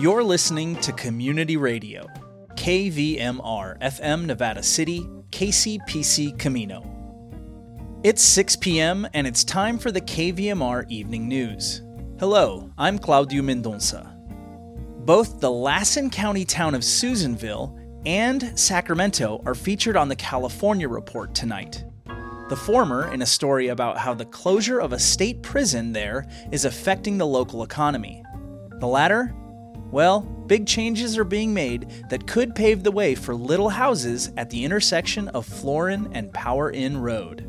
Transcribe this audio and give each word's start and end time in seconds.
You're 0.00 0.22
listening 0.22 0.76
to 0.76 0.92
Community 0.92 1.56
Radio, 1.56 2.06
KVMR 2.54 3.80
FM 3.80 4.26
Nevada 4.26 4.62
City, 4.62 5.00
KCPC 5.30 6.38
Camino. 6.38 6.84
It's 8.04 8.22
6 8.22 8.54
p.m., 8.54 9.08
and 9.12 9.26
it's 9.26 9.42
time 9.42 9.76
for 9.76 9.90
the 9.90 10.00
KVMR 10.00 10.88
Evening 10.88 11.26
News. 11.26 11.82
Hello, 12.20 12.70
I'm 12.78 12.96
Claudio 12.96 13.42
Mendonça. 13.42 14.14
Both 15.04 15.40
the 15.40 15.50
Lassen 15.50 16.10
County 16.10 16.44
town 16.44 16.76
of 16.76 16.84
Susanville 16.84 17.76
and 18.06 18.56
Sacramento 18.56 19.42
are 19.46 19.54
featured 19.56 19.96
on 19.96 20.08
the 20.08 20.14
California 20.14 20.88
Report 20.88 21.34
tonight. 21.34 21.84
The 22.50 22.56
former 22.56 23.12
in 23.12 23.22
a 23.22 23.26
story 23.26 23.66
about 23.66 23.98
how 23.98 24.14
the 24.14 24.26
closure 24.26 24.78
of 24.78 24.92
a 24.92 24.98
state 25.00 25.42
prison 25.42 25.92
there 25.92 26.24
is 26.52 26.66
affecting 26.66 27.18
the 27.18 27.26
local 27.26 27.64
economy. 27.64 28.22
The 28.78 28.86
latter 28.86 29.34
well, 29.90 30.20
big 30.20 30.66
changes 30.66 31.16
are 31.16 31.24
being 31.24 31.54
made 31.54 32.04
that 32.10 32.26
could 32.26 32.54
pave 32.54 32.82
the 32.82 32.90
way 32.90 33.14
for 33.14 33.34
little 33.34 33.70
houses 33.70 34.30
at 34.36 34.50
the 34.50 34.64
intersection 34.64 35.28
of 35.28 35.46
Florin 35.46 36.10
and 36.12 36.32
Power 36.32 36.70
Inn 36.70 36.98
Road. 36.98 37.44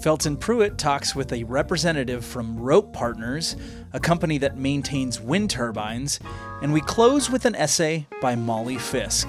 Felton 0.00 0.36
Pruitt 0.36 0.78
talks 0.78 1.14
with 1.14 1.32
a 1.32 1.44
representative 1.44 2.24
from 2.24 2.60
Rope 2.60 2.92
Partners, 2.92 3.56
a 3.92 3.98
company 3.98 4.38
that 4.38 4.58
maintains 4.58 5.20
wind 5.20 5.50
turbines, 5.50 6.20
and 6.62 6.72
we 6.72 6.80
close 6.80 7.30
with 7.30 7.44
an 7.44 7.54
essay 7.54 8.06
by 8.20 8.34
Molly 8.34 8.78
Fisk. 8.78 9.28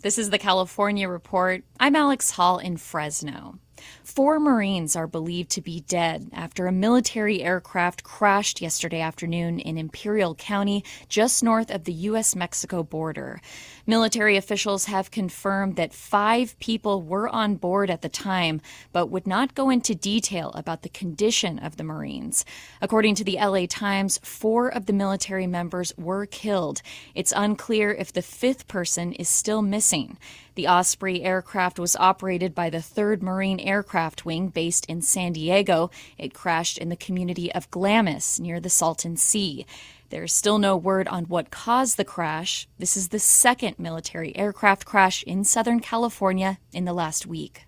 This 0.00 0.18
is 0.18 0.30
the 0.30 0.38
California 0.38 1.08
Report. 1.08 1.64
I'm 1.80 1.96
Alex 1.96 2.30
Hall 2.30 2.58
in 2.58 2.76
Fresno. 2.76 3.58
Four 4.02 4.40
Marines 4.40 4.96
are 4.96 5.06
believed 5.06 5.50
to 5.50 5.60
be 5.60 5.80
dead 5.80 6.30
after 6.32 6.66
a 6.66 6.72
military 6.72 7.42
aircraft 7.42 8.02
crashed 8.02 8.60
yesterday 8.60 9.00
afternoon 9.00 9.58
in 9.58 9.76
Imperial 9.78 10.34
County, 10.34 10.84
just 11.08 11.42
north 11.42 11.70
of 11.70 11.84
the 11.84 11.92
U.S. 11.92 12.34
Mexico 12.34 12.82
border. 12.82 13.40
Military 13.88 14.36
officials 14.36 14.86
have 14.86 15.12
confirmed 15.12 15.76
that 15.76 15.94
five 15.94 16.58
people 16.58 17.02
were 17.02 17.28
on 17.28 17.54
board 17.54 17.88
at 17.88 18.02
the 18.02 18.08
time, 18.08 18.60
but 18.92 19.06
would 19.06 19.28
not 19.28 19.54
go 19.54 19.70
into 19.70 19.94
detail 19.94 20.50
about 20.56 20.82
the 20.82 20.88
condition 20.88 21.60
of 21.60 21.76
the 21.76 21.84
Marines. 21.84 22.44
According 22.82 23.14
to 23.14 23.22
the 23.22 23.36
LA 23.36 23.66
Times, 23.68 24.18
four 24.24 24.68
of 24.68 24.86
the 24.86 24.92
military 24.92 25.46
members 25.46 25.92
were 25.96 26.26
killed. 26.26 26.82
It's 27.14 27.32
unclear 27.36 27.92
if 27.92 28.12
the 28.12 28.22
fifth 28.22 28.66
person 28.66 29.12
is 29.12 29.28
still 29.28 29.62
missing. 29.62 30.18
The 30.56 30.66
Osprey 30.66 31.22
aircraft 31.22 31.78
was 31.78 31.94
operated 31.94 32.56
by 32.56 32.70
the 32.70 32.78
3rd 32.78 33.22
Marine 33.22 33.60
Aircraft 33.60 34.24
Wing 34.24 34.48
based 34.48 34.86
in 34.86 35.00
San 35.00 35.34
Diego. 35.34 35.90
It 36.18 36.34
crashed 36.34 36.78
in 36.78 36.88
the 36.88 36.96
community 36.96 37.52
of 37.52 37.70
Glamis 37.70 38.40
near 38.40 38.58
the 38.58 38.70
Salton 38.70 39.16
Sea. 39.16 39.64
There's 40.08 40.32
still 40.32 40.58
no 40.58 40.76
word 40.76 41.08
on 41.08 41.24
what 41.24 41.50
caused 41.50 41.96
the 41.96 42.04
crash. 42.04 42.68
This 42.78 42.96
is 42.96 43.08
the 43.08 43.18
second 43.18 43.78
military 43.78 44.36
aircraft 44.36 44.84
crash 44.84 45.22
in 45.24 45.44
Southern 45.44 45.80
California 45.80 46.58
in 46.72 46.84
the 46.84 46.92
last 46.92 47.26
week. 47.26 47.66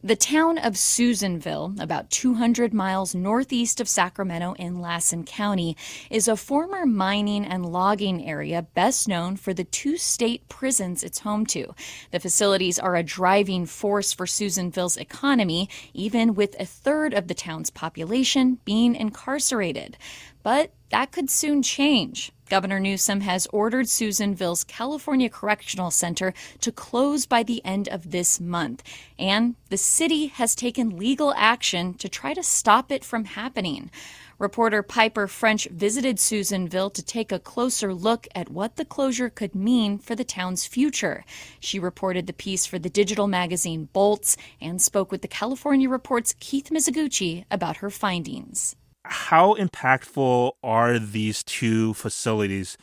The 0.00 0.14
town 0.14 0.58
of 0.58 0.78
Susanville, 0.78 1.74
about 1.80 2.08
200 2.10 2.72
miles 2.72 3.16
northeast 3.16 3.80
of 3.80 3.88
Sacramento 3.88 4.52
in 4.52 4.80
Lassen 4.80 5.24
County, 5.24 5.76
is 6.08 6.28
a 6.28 6.36
former 6.36 6.86
mining 6.86 7.44
and 7.44 7.66
logging 7.66 8.24
area 8.24 8.62
best 8.62 9.08
known 9.08 9.34
for 9.34 9.52
the 9.52 9.64
two 9.64 9.96
state 9.96 10.48
prisons 10.48 11.02
it's 11.02 11.18
home 11.18 11.44
to. 11.46 11.74
The 12.12 12.20
facilities 12.20 12.78
are 12.78 12.94
a 12.94 13.02
driving 13.02 13.66
force 13.66 14.12
for 14.12 14.24
Susanville's 14.24 14.96
economy, 14.96 15.68
even 15.92 16.36
with 16.36 16.54
a 16.60 16.64
third 16.64 17.12
of 17.12 17.26
the 17.26 17.34
town's 17.34 17.70
population 17.70 18.60
being 18.64 18.94
incarcerated. 18.94 19.96
But 20.44 20.72
that 20.90 21.12
could 21.12 21.30
soon 21.30 21.62
change. 21.62 22.32
Governor 22.48 22.80
Newsom 22.80 23.20
has 23.20 23.46
ordered 23.52 23.90
Susanville's 23.90 24.64
California 24.64 25.28
Correctional 25.28 25.90
Center 25.90 26.32
to 26.60 26.72
close 26.72 27.26
by 27.26 27.42
the 27.42 27.62
end 27.62 27.88
of 27.88 28.10
this 28.10 28.40
month, 28.40 28.82
and 29.18 29.54
the 29.68 29.76
city 29.76 30.28
has 30.28 30.54
taken 30.54 30.96
legal 30.96 31.34
action 31.36 31.92
to 31.94 32.08
try 32.08 32.32
to 32.32 32.42
stop 32.42 32.90
it 32.90 33.04
from 33.04 33.26
happening. 33.26 33.90
Reporter 34.38 34.82
Piper 34.82 35.26
French 35.26 35.66
visited 35.66 36.18
Susanville 36.18 36.90
to 36.90 37.02
take 37.02 37.32
a 37.32 37.40
closer 37.40 37.92
look 37.92 38.26
at 38.34 38.48
what 38.48 38.76
the 38.76 38.84
closure 38.84 39.28
could 39.28 39.54
mean 39.54 39.98
for 39.98 40.14
the 40.14 40.24
town's 40.24 40.64
future. 40.64 41.24
She 41.60 41.78
reported 41.78 42.26
the 42.26 42.32
piece 42.32 42.64
for 42.64 42.78
the 42.78 42.88
digital 42.88 43.26
magazine 43.26 43.88
Bolts 43.92 44.36
and 44.60 44.80
spoke 44.80 45.10
with 45.10 45.22
the 45.22 45.28
California 45.28 45.88
Report's 45.88 46.34
Keith 46.38 46.70
Mizuguchi 46.70 47.44
about 47.50 47.78
her 47.78 47.90
findings 47.90 48.74
how 49.08 49.54
impactful 49.54 50.52
are 50.62 50.98
these 50.98 51.42
two 51.42 51.94
facilities 51.94 52.76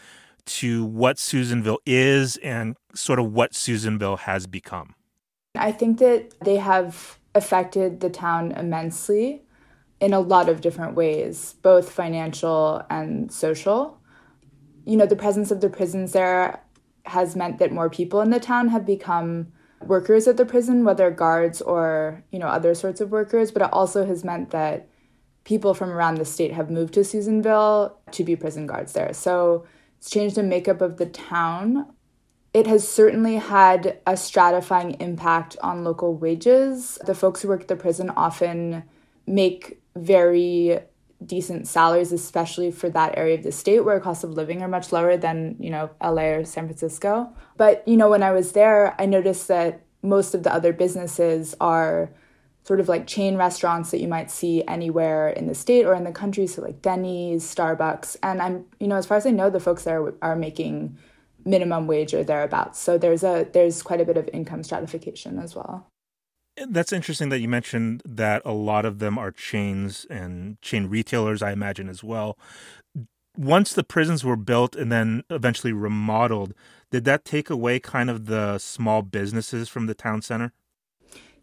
to 0.45 0.85
what 0.85 1.17
Susanville 1.17 1.79
is 1.85 2.37
and 2.37 2.75
sort 2.93 3.19
of 3.19 3.33
what 3.33 3.55
Susanville 3.55 4.17
has 4.17 4.47
become? 4.47 4.95
I 5.55 5.71
think 5.71 5.99
that 5.99 6.33
they 6.41 6.57
have 6.57 7.19
affected 7.33 7.99
the 8.01 8.09
town 8.09 8.51
immensely 8.51 9.43
in 9.99 10.13
a 10.13 10.19
lot 10.19 10.49
of 10.49 10.61
different 10.61 10.95
ways, 10.95 11.55
both 11.61 11.89
financial 11.89 12.83
and 12.89 13.31
social. 13.31 13.99
You 14.85 14.97
know, 14.97 15.05
the 15.05 15.15
presence 15.15 15.51
of 15.51 15.61
the 15.61 15.69
prisons 15.69 16.11
there 16.11 16.61
has 17.05 17.35
meant 17.35 17.59
that 17.59 17.71
more 17.71 17.89
people 17.89 18.21
in 18.21 18.29
the 18.29 18.39
town 18.39 18.69
have 18.69 18.85
become 18.85 19.51
workers 19.81 20.27
at 20.27 20.37
the 20.37 20.45
prison, 20.45 20.83
whether 20.83 21.11
guards 21.11 21.61
or, 21.61 22.23
you 22.31 22.39
know, 22.39 22.47
other 22.47 22.73
sorts 22.73 22.99
of 23.01 23.11
workers, 23.11 23.51
but 23.51 23.61
it 23.61 23.69
also 23.71 24.05
has 24.05 24.23
meant 24.23 24.51
that 24.51 24.89
people 25.45 25.73
from 25.73 25.91
around 25.91 26.15
the 26.15 26.25
state 26.25 26.51
have 26.51 26.69
moved 26.69 26.93
to 26.95 27.03
Susanville 27.03 27.97
to 28.11 28.23
be 28.23 28.35
prison 28.35 28.67
guards 28.67 28.93
there. 28.93 29.13
So 29.13 29.65
it's 29.97 30.09
changed 30.09 30.35
the 30.35 30.43
makeup 30.43 30.81
of 30.81 30.97
the 30.97 31.05
town. 31.05 31.93
It 32.53 32.67
has 32.67 32.87
certainly 32.87 33.35
had 33.35 33.99
a 34.05 34.13
stratifying 34.13 34.99
impact 35.01 35.55
on 35.61 35.83
local 35.83 36.15
wages. 36.15 36.97
The 37.05 37.15
folks 37.15 37.41
who 37.41 37.47
work 37.47 37.61
at 37.61 37.67
the 37.67 37.75
prison 37.75 38.09
often 38.09 38.83
make 39.27 39.81
very 39.95 40.79
decent 41.23 41.67
salaries, 41.67 42.11
especially 42.11 42.71
for 42.71 42.89
that 42.89 43.17
area 43.17 43.35
of 43.35 43.43
the 43.43 43.51
state 43.51 43.81
where 43.81 43.99
costs 43.99 44.23
of 44.23 44.31
living 44.31 44.61
are 44.61 44.67
much 44.67 44.91
lower 44.91 45.15
than, 45.15 45.55
you 45.59 45.69
know, 45.69 45.89
LA 46.03 46.23
or 46.23 46.45
San 46.45 46.65
Francisco. 46.65 47.31
But, 47.55 47.87
you 47.87 47.97
know, 47.97 48.09
when 48.09 48.23
I 48.23 48.31
was 48.31 48.51
there, 48.53 48.95
I 48.99 49.05
noticed 49.05 49.47
that 49.47 49.81
most 50.01 50.33
of 50.33 50.43
the 50.43 50.53
other 50.53 50.73
businesses 50.73 51.55
are 51.59 52.11
sort 52.65 52.79
of 52.79 52.89
like 52.89 53.05
chain 53.07 53.37
restaurants 53.37 53.91
that 53.91 54.01
you 54.01 54.07
might 54.07 54.31
see 54.31 54.63
anywhere 54.67 55.29
in 55.29 55.47
the 55.47 55.55
state 55.55 55.85
or 55.85 55.93
in 55.93 56.03
the 56.03 56.11
country. 56.11 56.47
So 56.47 56.61
like 56.61 56.81
Denny's, 56.81 57.43
Starbucks, 57.43 58.17
and 58.23 58.41
I'm 58.41 58.65
you 58.79 58.87
know 58.87 58.95
as 58.95 59.05
far 59.05 59.17
as 59.17 59.25
I 59.25 59.31
know, 59.31 59.49
the 59.49 59.59
folks 59.59 59.83
there 59.83 60.13
are 60.21 60.35
making 60.35 60.97
minimum 61.45 61.87
wage 61.87 62.13
or 62.13 62.23
thereabouts. 62.23 62.79
So 62.79 62.97
there's 62.97 63.23
a 63.23 63.47
there's 63.53 63.81
quite 63.83 64.01
a 64.01 64.05
bit 64.05 64.17
of 64.17 64.29
income 64.33 64.63
stratification 64.63 65.39
as 65.39 65.55
well. 65.55 65.87
That's 66.69 66.93
interesting 66.93 67.29
that 67.29 67.39
you 67.39 67.49
mentioned 67.49 68.01
that 68.05 68.41
a 68.45 68.53
lot 68.53 68.85
of 68.85 68.99
them 68.99 69.17
are 69.17 69.31
chains 69.31 70.05
and 70.09 70.59
chain 70.61 70.87
retailers, 70.87 71.41
I 71.41 71.51
imagine 71.51 71.89
as 71.89 72.01
well. 72.03 72.37
Once 73.37 73.73
the 73.73 73.83
prisons 73.83 74.23
were 74.23 74.37
built 74.37 74.73
and 74.73 74.89
then 74.89 75.23
eventually 75.29 75.73
remodeled, 75.73 76.53
did 76.91 77.03
that 77.03 77.25
take 77.25 77.49
away 77.49 77.81
kind 77.81 78.09
of 78.09 78.27
the 78.27 78.57
small 78.57 79.01
businesses 79.01 79.67
from 79.67 79.87
the 79.87 79.93
town 79.93 80.21
center? 80.21 80.53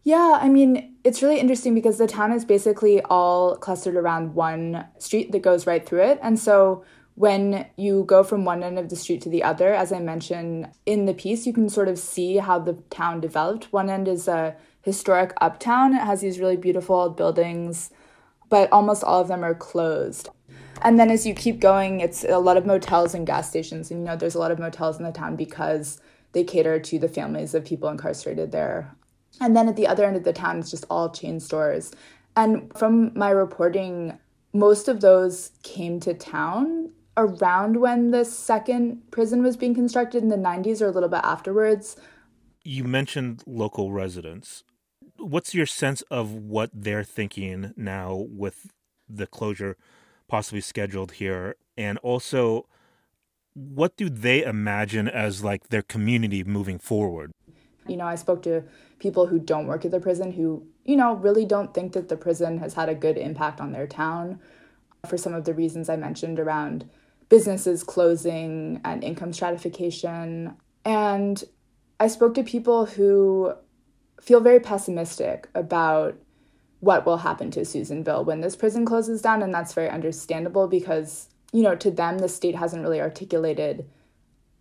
Yeah, 0.03 0.37
I 0.41 0.49
mean, 0.49 0.95
it's 1.05 1.23
really 1.23 1.39
interesting 1.39 1.73
because 1.73 1.97
the 1.97 2.07
town 2.07 2.33
is 2.33 2.43
basically 2.43 3.01
all 3.03 3.55
clustered 3.55 3.95
around 3.95 4.35
one 4.35 4.85
street 4.99 5.31
that 5.31 5.41
goes 5.41 5.65
right 5.65 5.85
through 5.85 6.03
it. 6.03 6.19
And 6.21 6.37
so 6.37 6.83
when 7.15 7.67
you 7.77 8.03
go 8.05 8.21
from 8.21 8.43
one 8.43 8.63
end 8.63 8.77
of 8.77 8.89
the 8.89 8.97
street 8.97 9.21
to 9.21 9.29
the 9.29 9.43
other, 9.43 9.73
as 9.73 9.93
I 9.93 9.99
mentioned 9.99 10.69
in 10.85 11.05
the 11.05 11.13
piece, 11.13 11.45
you 11.45 11.53
can 11.53 11.69
sort 11.69 11.87
of 11.87 11.97
see 11.97 12.37
how 12.37 12.59
the 12.59 12.73
town 12.89 13.21
developed. 13.21 13.71
One 13.71 13.89
end 13.89 14.09
is 14.09 14.27
a 14.27 14.55
historic 14.81 15.33
uptown, 15.39 15.93
it 15.93 16.01
has 16.01 16.19
these 16.19 16.39
really 16.39 16.57
beautiful 16.57 17.09
buildings, 17.09 17.89
but 18.49 18.69
almost 18.73 19.05
all 19.05 19.21
of 19.21 19.29
them 19.29 19.43
are 19.43 19.55
closed. 19.55 20.27
And 20.81 20.99
then 20.99 21.11
as 21.11 21.25
you 21.25 21.33
keep 21.33 21.61
going, 21.61 22.01
it's 22.01 22.25
a 22.25 22.39
lot 22.39 22.57
of 22.57 22.65
motels 22.65 23.13
and 23.13 23.25
gas 23.25 23.47
stations. 23.47 23.89
And 23.89 24.01
you 24.01 24.05
know, 24.05 24.17
there's 24.17 24.35
a 24.35 24.39
lot 24.39 24.51
of 24.51 24.59
motels 24.59 24.97
in 24.97 25.05
the 25.05 25.13
town 25.13 25.37
because 25.37 26.01
they 26.33 26.43
cater 26.43 26.77
to 26.77 26.99
the 26.99 27.07
families 27.07 27.53
of 27.53 27.63
people 27.63 27.87
incarcerated 27.87 28.51
there 28.51 28.93
and 29.41 29.55
then 29.55 29.67
at 29.67 29.75
the 29.75 29.87
other 29.87 30.05
end 30.05 30.15
of 30.15 30.23
the 30.23 30.33
town, 30.33 30.59
it's 30.59 30.71
just 30.71 30.85
all 30.89 31.09
chain 31.09 31.39
stores. 31.39 31.91
And 32.35 32.71
from 32.77 33.11
my 33.17 33.29
reporting, 33.29 34.17
most 34.53 34.87
of 34.87 35.01
those 35.01 35.51
came 35.63 35.99
to 36.01 36.13
town 36.13 36.91
around 37.17 37.77
when 37.77 38.11
the 38.11 38.25
second 38.25 39.01
prison 39.11 39.43
was 39.43 39.57
being 39.57 39.75
constructed 39.75 40.23
in 40.23 40.29
the 40.29 40.35
90s 40.35 40.81
or 40.81 40.87
a 40.87 40.91
little 40.91 41.09
bit 41.09 41.21
afterwards. 41.23 41.95
You 42.63 42.83
mentioned 42.83 43.43
local 43.45 43.91
residents. 43.91 44.63
What's 45.17 45.53
your 45.53 45.65
sense 45.65 46.01
of 46.03 46.33
what 46.33 46.71
they're 46.73 47.03
thinking 47.03 47.73
now 47.75 48.25
with 48.29 48.71
the 49.07 49.27
closure 49.27 49.77
possibly 50.27 50.61
scheduled 50.61 51.13
here? 51.13 51.55
And 51.77 51.97
also, 51.99 52.67
what 53.53 53.95
do 53.95 54.09
they 54.09 54.43
imagine 54.43 55.07
as 55.07 55.43
like 55.43 55.69
their 55.69 55.83
community 55.83 56.43
moving 56.43 56.79
forward? 56.79 57.31
You 57.87 57.97
know, 57.97 58.05
I 58.05 58.15
spoke 58.15 58.43
to 58.43 58.63
people 58.99 59.27
who 59.27 59.39
don't 59.39 59.67
work 59.67 59.85
at 59.85 59.91
the 59.91 59.99
prison 59.99 60.31
who, 60.31 60.65
you 60.85 60.95
know, 60.95 61.15
really 61.15 61.45
don't 61.45 61.73
think 61.73 61.93
that 61.93 62.09
the 62.09 62.17
prison 62.17 62.59
has 62.59 62.73
had 62.73 62.89
a 62.89 62.95
good 62.95 63.17
impact 63.17 63.59
on 63.59 63.71
their 63.71 63.87
town 63.87 64.39
for 65.07 65.17
some 65.17 65.33
of 65.33 65.45
the 65.45 65.53
reasons 65.53 65.89
I 65.89 65.97
mentioned 65.97 66.39
around 66.39 66.89
businesses 67.29 67.83
closing 67.83 68.79
and 68.85 69.03
income 69.03 69.33
stratification. 69.33 70.55
And 70.85 71.43
I 71.99 72.07
spoke 72.07 72.33
to 72.35 72.43
people 72.43 72.85
who 72.85 73.53
feel 74.21 74.39
very 74.39 74.59
pessimistic 74.59 75.49
about 75.53 76.15
what 76.79 77.05
will 77.05 77.17
happen 77.17 77.49
to 77.51 77.65
Susanville 77.65 78.25
when 78.25 78.41
this 78.41 78.55
prison 78.55 78.85
closes 78.85 79.21
down. 79.21 79.41
And 79.41 79.53
that's 79.53 79.73
very 79.73 79.89
understandable 79.89 80.67
because, 80.67 81.29
you 81.51 81.63
know, 81.63 81.75
to 81.75 81.89
them, 81.91 82.19
the 82.19 82.29
state 82.29 82.55
hasn't 82.55 82.83
really 82.83 83.01
articulated 83.01 83.89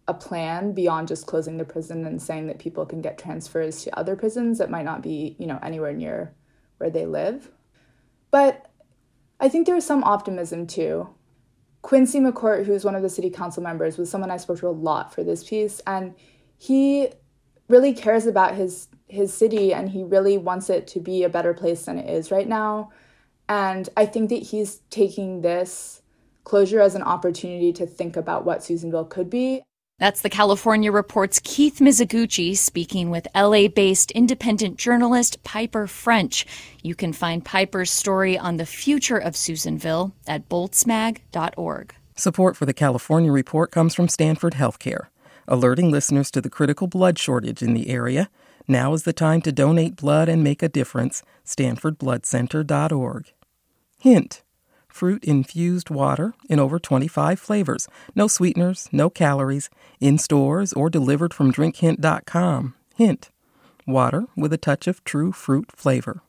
a 0.08 0.14
plan 0.14 0.72
beyond 0.72 1.08
just 1.08 1.26
closing 1.26 1.56
the 1.56 1.64
prison 1.64 2.04
and 2.06 2.20
saying 2.20 2.46
that 2.48 2.58
people 2.58 2.84
can 2.84 3.00
get 3.00 3.18
transfers 3.18 3.82
to 3.82 3.98
other 3.98 4.16
prisons 4.16 4.58
that 4.58 4.70
might 4.70 4.84
not 4.84 5.02
be, 5.02 5.36
you 5.38 5.46
know, 5.46 5.58
anywhere 5.62 5.92
near 5.92 6.34
where 6.78 6.90
they 6.90 7.06
live. 7.06 7.50
But 8.30 8.66
I 9.38 9.48
think 9.48 9.66
there 9.66 9.76
is 9.76 9.86
some 9.86 10.02
optimism 10.04 10.66
too. 10.66 11.08
Quincy 11.82 12.20
McCourt, 12.20 12.64
who's 12.64 12.84
one 12.84 12.94
of 12.94 13.02
the 13.02 13.08
city 13.08 13.30
council 13.30 13.62
members, 13.62 13.98
was 13.98 14.10
someone 14.10 14.30
I 14.30 14.36
spoke 14.36 14.58
to 14.60 14.68
a 14.68 14.70
lot 14.70 15.12
for 15.12 15.24
this 15.24 15.44
piece, 15.44 15.80
and 15.86 16.14
he 16.56 17.08
really 17.68 17.92
cares 17.92 18.26
about 18.26 18.54
his 18.54 18.88
his 19.08 19.34
city 19.34 19.74
and 19.74 19.90
he 19.90 20.02
really 20.02 20.38
wants 20.38 20.70
it 20.70 20.86
to 20.86 20.98
be 20.98 21.22
a 21.22 21.28
better 21.28 21.52
place 21.52 21.84
than 21.84 21.98
it 21.98 22.08
is 22.08 22.30
right 22.30 22.48
now. 22.48 22.90
And 23.46 23.88
I 23.94 24.06
think 24.06 24.30
that 24.30 24.42
he's 24.42 24.80
taking 24.88 25.42
this 25.42 26.00
closure 26.44 26.80
as 26.80 26.94
an 26.94 27.02
opportunity 27.02 27.74
to 27.74 27.86
think 27.86 28.16
about 28.16 28.46
what 28.46 28.64
Susanville 28.64 29.04
could 29.04 29.28
be. 29.28 29.62
That's 30.02 30.22
the 30.22 30.30
California 30.30 30.90
Report's 30.90 31.38
Keith 31.44 31.78
Mizuguchi 31.78 32.56
speaking 32.56 33.10
with 33.10 33.28
LA 33.36 33.68
based 33.68 34.10
independent 34.10 34.76
journalist 34.76 35.44
Piper 35.44 35.86
French. 35.86 36.44
You 36.82 36.96
can 36.96 37.12
find 37.12 37.44
Piper's 37.44 37.92
story 37.92 38.36
on 38.36 38.56
the 38.56 38.66
future 38.66 39.16
of 39.16 39.36
Susanville 39.36 40.12
at 40.26 40.48
boltsmag.org. 40.48 41.94
Support 42.16 42.56
for 42.56 42.66
the 42.66 42.74
California 42.74 43.30
Report 43.30 43.70
comes 43.70 43.94
from 43.94 44.08
Stanford 44.08 44.54
Healthcare, 44.54 45.06
alerting 45.46 45.92
listeners 45.92 46.32
to 46.32 46.40
the 46.40 46.50
critical 46.50 46.88
blood 46.88 47.16
shortage 47.16 47.62
in 47.62 47.72
the 47.72 47.88
area 47.88 48.28
now 48.66 48.94
is 48.94 49.04
the 49.04 49.12
time 49.12 49.40
to 49.42 49.52
donate 49.52 49.94
blood 49.94 50.28
and 50.28 50.42
make 50.42 50.64
a 50.64 50.68
difference. 50.68 51.22
StanfordBloodCenter.org. 51.46 53.32
Hint 54.00 54.42
fruit 54.92 55.24
infused 55.24 55.90
water 55.90 56.34
in 56.48 56.58
over 56.58 56.78
25 56.78 57.40
flavors. 57.40 57.88
No 58.14 58.28
sweeteners, 58.28 58.88
no 58.92 59.10
calories. 59.10 59.70
In 60.00 60.18
stores 60.18 60.72
or 60.72 60.90
delivered 60.90 61.32
from 61.32 61.52
drinkhint.com. 61.52 62.74
Hint 62.96 63.30
water 63.86 64.26
with 64.36 64.52
a 64.52 64.58
touch 64.58 64.86
of 64.86 65.02
true 65.04 65.32
fruit 65.32 65.70
flavor. 65.72 66.22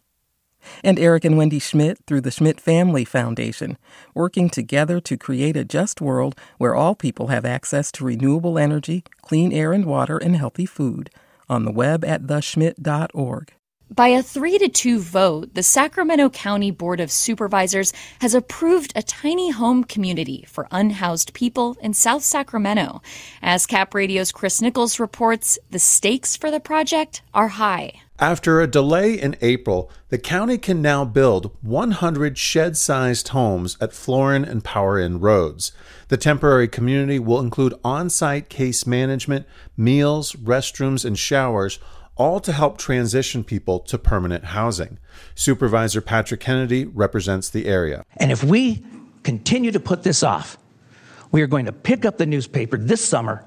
And 0.83 0.97
Eric 0.97 1.25
and 1.25 1.37
Wendy 1.37 1.59
Schmidt 1.59 1.99
through 2.07 2.21
the 2.21 2.31
Schmidt 2.31 2.59
Family 2.59 3.03
Foundation, 3.03 3.77
working 4.13 4.49
together 4.49 5.01
to 5.01 5.17
create 5.17 5.57
a 5.57 5.65
just 5.65 5.99
world 5.99 6.35
where 6.57 6.73
all 6.73 6.95
people 6.95 7.27
have 7.27 7.45
access 7.45 7.91
to 7.93 8.05
renewable 8.05 8.57
energy, 8.57 9.03
clean 9.21 9.51
air 9.51 9.73
and 9.73 9.85
water, 9.85 10.17
and 10.17 10.37
healthy 10.37 10.65
food 10.65 11.09
on 11.49 11.65
the 11.65 11.71
web 11.71 12.05
at 12.05 12.23
theschmidt.org. 12.23 13.53
By 13.93 14.07
a 14.07 14.23
3 14.23 14.57
to 14.57 14.69
2 14.69 14.99
vote, 14.99 15.53
the 15.53 15.61
Sacramento 15.61 16.31
County 16.31 16.71
Board 16.71 16.99
of 16.99 17.11
Supervisors 17.11 17.93
has 18.21 18.33
approved 18.33 18.91
a 18.95 19.03
tiny 19.03 19.51
home 19.51 19.83
community 19.83 20.45
for 20.47 20.67
unhoused 20.71 21.35
people 21.35 21.77
in 21.79 21.93
South 21.93 22.23
Sacramento. 22.23 23.03
As 23.43 23.67
Cap 23.67 23.93
Radio's 23.93 24.31
Chris 24.31 24.63
Nichols 24.63 24.99
reports, 24.99 25.59
the 25.69 25.77
stakes 25.77 26.35
for 26.35 26.49
the 26.49 26.59
project 26.59 27.21
are 27.35 27.49
high. 27.49 28.01
After 28.17 28.61
a 28.61 28.67
delay 28.67 29.13
in 29.13 29.35
April, 29.41 29.91
the 30.09 30.17
county 30.17 30.57
can 30.57 30.81
now 30.81 31.05
build 31.05 31.55
100 31.61 32.35
shed 32.35 32.75
sized 32.75 33.27
homes 33.27 33.77
at 33.79 33.93
Florin 33.93 34.43
and 34.43 34.63
Power 34.63 34.97
Inn 34.97 35.19
roads. 35.19 35.71
The 36.07 36.17
temporary 36.17 36.67
community 36.67 37.19
will 37.19 37.39
include 37.39 37.75
on 37.83 38.09
site 38.09 38.49
case 38.49 38.87
management, 38.87 39.45
meals, 39.77 40.33
restrooms, 40.33 41.05
and 41.05 41.19
showers, 41.19 41.77
all 42.15 42.39
to 42.39 42.51
help 42.51 42.77
transition 42.77 43.43
people 43.43 43.79
to 43.79 43.97
permanent 43.97 44.45
housing. 44.45 44.99
Supervisor 45.35 46.01
Patrick 46.01 46.39
Kennedy 46.39 46.85
represents 46.85 47.49
the 47.49 47.65
area. 47.65 48.05
And 48.17 48.31
if 48.31 48.43
we 48.43 48.83
continue 49.23 49.71
to 49.71 49.79
put 49.79 50.03
this 50.03 50.23
off, 50.23 50.57
we 51.31 51.41
are 51.41 51.47
going 51.47 51.65
to 51.65 51.71
pick 51.71 52.05
up 52.05 52.17
the 52.17 52.25
newspaper 52.25 52.77
this 52.77 53.03
summer 53.03 53.43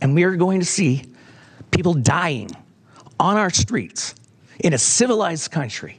and 0.00 0.14
we 0.14 0.24
are 0.24 0.34
going 0.36 0.60
to 0.60 0.66
see 0.66 1.04
people 1.70 1.94
dying 1.94 2.50
on 3.18 3.36
our 3.36 3.50
streets 3.50 4.14
in 4.58 4.72
a 4.72 4.78
civilized 4.78 5.50
country 5.50 5.98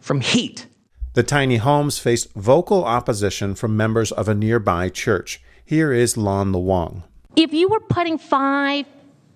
from 0.00 0.20
heat. 0.20 0.66
The 1.14 1.22
tiny 1.22 1.56
homes 1.56 1.98
faced 1.98 2.32
vocal 2.34 2.84
opposition 2.84 3.54
from 3.54 3.76
members 3.76 4.12
of 4.12 4.28
a 4.28 4.34
nearby 4.34 4.88
church. 4.88 5.40
Here 5.64 5.92
is 5.92 6.16
Lon 6.16 6.52
Luong. 6.52 7.02
If 7.36 7.52
you 7.52 7.68
were 7.68 7.80
putting 7.80 8.18
five 8.18 8.86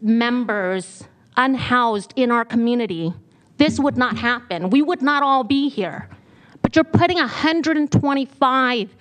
members 0.01 1.05
unhoused 1.37 2.13
in 2.17 2.31
our 2.31 2.45
community, 2.45 3.13
this 3.59 3.79
would 3.79 3.97
not 3.97 4.17
happen. 4.17 4.71
We 4.71 4.83
would 4.83 5.03
not 5.03 5.23
all 5.23 5.45
be 5.45 5.69
here. 5.69 6.09
But 6.63 6.77
you're 6.77 6.85
putting 6.85 7.19
125 7.19 8.97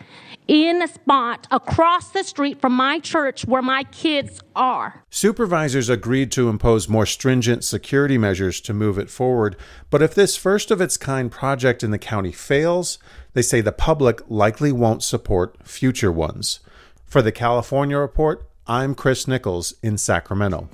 in 0.48 0.82
a 0.82 0.88
spot 0.88 1.48
across 1.52 2.10
the 2.10 2.24
street 2.24 2.60
from 2.60 2.74
my 2.74 3.00
church 3.00 3.46
where 3.46 3.62
my 3.62 3.84
kids 3.86 4.42
are. 4.56 5.04
Supervisors 5.10 5.88
agreed 5.88 6.32
to 6.34 6.50
impose 6.50 6.90
more 6.90 7.06
stringent 7.06 7.64
security 7.64 8.18
measures 8.18 8.60
to 8.62 8.74
move 8.74 8.98
it 8.98 9.10
forward, 9.10 9.56
but 9.90 10.02
if 10.02 10.14
this 10.14 10.36
first 10.36 10.72
of 10.72 10.82
its 10.82 10.98
kind 10.98 11.32
project 11.32 11.84
in 11.84 11.92
the 11.92 11.98
county 11.98 12.32
fails, 12.32 13.00
they 13.34 13.42
say 13.42 13.62
the 13.62 13.72
public 13.72 14.22
likely 14.28 14.72
won't 14.72 15.04
support 15.04 15.56
future 15.66 16.12
ones. 16.12 16.60
For 17.06 17.22
the 17.22 17.32
California 17.32 17.98
Report, 17.98 18.46
I'm 18.68 18.96
Chris 18.96 19.28
Nichols 19.28 19.76
in 19.82 19.98
Sacramento. 19.98 20.70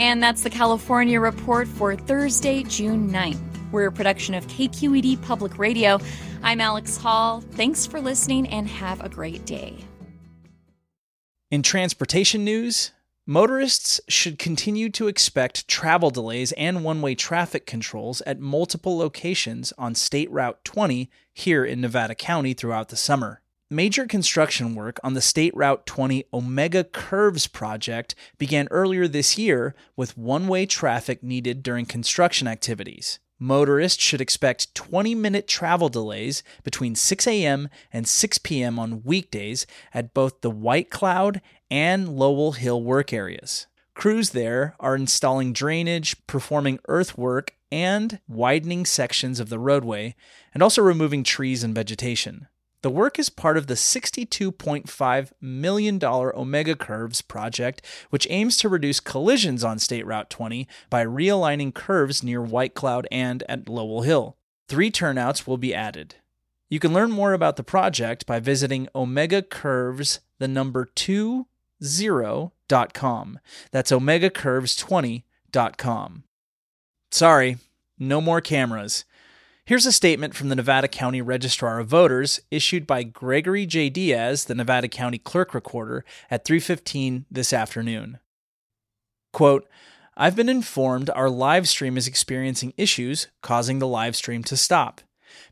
And 0.00 0.22
that's 0.22 0.42
the 0.42 0.48
California 0.48 1.20
Report 1.20 1.68
for 1.68 1.94
Thursday, 1.94 2.62
June 2.62 3.10
9th. 3.10 3.38
We're 3.70 3.88
a 3.88 3.92
production 3.92 4.34
of 4.34 4.46
KQED 4.46 5.20
Public 5.20 5.58
Radio. 5.58 6.00
I'm 6.42 6.58
Alex 6.58 6.96
Hall. 6.96 7.42
Thanks 7.42 7.86
for 7.86 8.00
listening 8.00 8.48
and 8.48 8.66
have 8.66 9.04
a 9.04 9.10
great 9.10 9.44
day. 9.44 9.76
In 11.50 11.62
transportation 11.62 12.46
news, 12.46 12.92
motorists 13.26 14.00
should 14.08 14.38
continue 14.38 14.88
to 14.88 15.06
expect 15.06 15.68
travel 15.68 16.08
delays 16.08 16.52
and 16.52 16.82
one 16.82 17.02
way 17.02 17.14
traffic 17.14 17.66
controls 17.66 18.22
at 18.22 18.40
multiple 18.40 18.96
locations 18.96 19.70
on 19.76 19.94
State 19.94 20.30
Route 20.30 20.64
20 20.64 21.10
here 21.34 21.62
in 21.62 21.82
Nevada 21.82 22.14
County 22.14 22.54
throughout 22.54 22.88
the 22.88 22.96
summer. 22.96 23.39
Major 23.72 24.04
construction 24.04 24.74
work 24.74 24.98
on 25.04 25.14
the 25.14 25.20
State 25.20 25.54
Route 25.54 25.86
20 25.86 26.24
Omega 26.34 26.82
Curves 26.82 27.46
project 27.46 28.16
began 28.36 28.66
earlier 28.72 29.06
this 29.06 29.38
year 29.38 29.76
with 29.94 30.18
one 30.18 30.48
way 30.48 30.66
traffic 30.66 31.22
needed 31.22 31.62
during 31.62 31.86
construction 31.86 32.48
activities. 32.48 33.20
Motorists 33.38 34.02
should 34.02 34.20
expect 34.20 34.74
20 34.74 35.14
minute 35.14 35.46
travel 35.46 35.88
delays 35.88 36.42
between 36.64 36.96
6 36.96 37.28
a.m. 37.28 37.68
and 37.92 38.08
6 38.08 38.38
p.m. 38.38 38.76
on 38.76 39.04
weekdays 39.04 39.68
at 39.94 40.14
both 40.14 40.40
the 40.40 40.50
White 40.50 40.90
Cloud 40.90 41.40
and 41.70 42.08
Lowell 42.08 42.52
Hill 42.52 42.82
work 42.82 43.12
areas. 43.12 43.68
Crews 43.94 44.30
there 44.30 44.74
are 44.80 44.96
installing 44.96 45.52
drainage, 45.52 46.16
performing 46.26 46.80
earthwork, 46.88 47.54
and 47.70 48.18
widening 48.26 48.84
sections 48.84 49.38
of 49.38 49.48
the 49.48 49.60
roadway, 49.60 50.16
and 50.52 50.60
also 50.60 50.82
removing 50.82 51.22
trees 51.22 51.62
and 51.62 51.72
vegetation. 51.72 52.48
The 52.82 52.90
work 52.90 53.18
is 53.18 53.28
part 53.28 53.58
of 53.58 53.66
the 53.66 53.74
$62.5 53.74 55.32
million 55.40 56.00
Omega 56.02 56.74
Curves 56.74 57.20
project, 57.20 57.84
which 58.08 58.26
aims 58.30 58.56
to 58.58 58.70
reduce 58.70 59.00
collisions 59.00 59.62
on 59.62 59.78
State 59.78 60.06
Route 60.06 60.30
20 60.30 60.66
by 60.88 61.04
realigning 61.04 61.74
curves 61.74 62.22
near 62.22 62.40
White 62.40 62.74
Cloud 62.74 63.06
and 63.10 63.42
at 63.48 63.68
Lowell 63.68 64.02
Hill. 64.02 64.36
Three 64.66 64.90
turnouts 64.90 65.46
will 65.46 65.58
be 65.58 65.74
added. 65.74 66.14
You 66.70 66.78
can 66.78 66.94
learn 66.94 67.10
more 67.10 67.34
about 67.34 67.56
the 67.56 67.64
project 67.64 68.24
by 68.24 68.40
visiting 68.40 68.88
Omega 68.94 69.42
Curves, 69.42 70.20
the 70.38 70.48
number 70.48 70.86
20.com. 70.86 71.46
That's 73.72 73.90
OmegaCurves20.com. 73.90 76.24
Sorry, 77.10 77.58
no 77.98 78.20
more 78.20 78.40
cameras. 78.40 79.04
Here's 79.64 79.86
a 79.86 79.92
statement 79.92 80.34
from 80.34 80.48
the 80.48 80.56
Nevada 80.56 80.88
County 80.88 81.22
Registrar 81.22 81.78
of 81.78 81.88
Voters 81.88 82.40
issued 82.50 82.86
by 82.86 83.02
Gregory 83.02 83.66
J. 83.66 83.88
Diaz, 83.88 84.46
the 84.46 84.54
Nevada 84.54 84.88
County 84.88 85.18
Clerk 85.18 85.54
Recorder, 85.54 86.04
at 86.30 86.44
3:15 86.44 87.26
this 87.30 87.52
afternoon. 87.52 88.18
Quote, 89.32 89.68
I've 90.16 90.34
been 90.34 90.48
informed 90.48 91.08
our 91.10 91.30
live 91.30 91.68
stream 91.68 91.96
is 91.96 92.08
experiencing 92.08 92.74
issues 92.76 93.28
causing 93.42 93.78
the 93.78 93.86
live 93.86 94.16
stream 94.16 94.42
to 94.44 94.56
stop. 94.56 95.02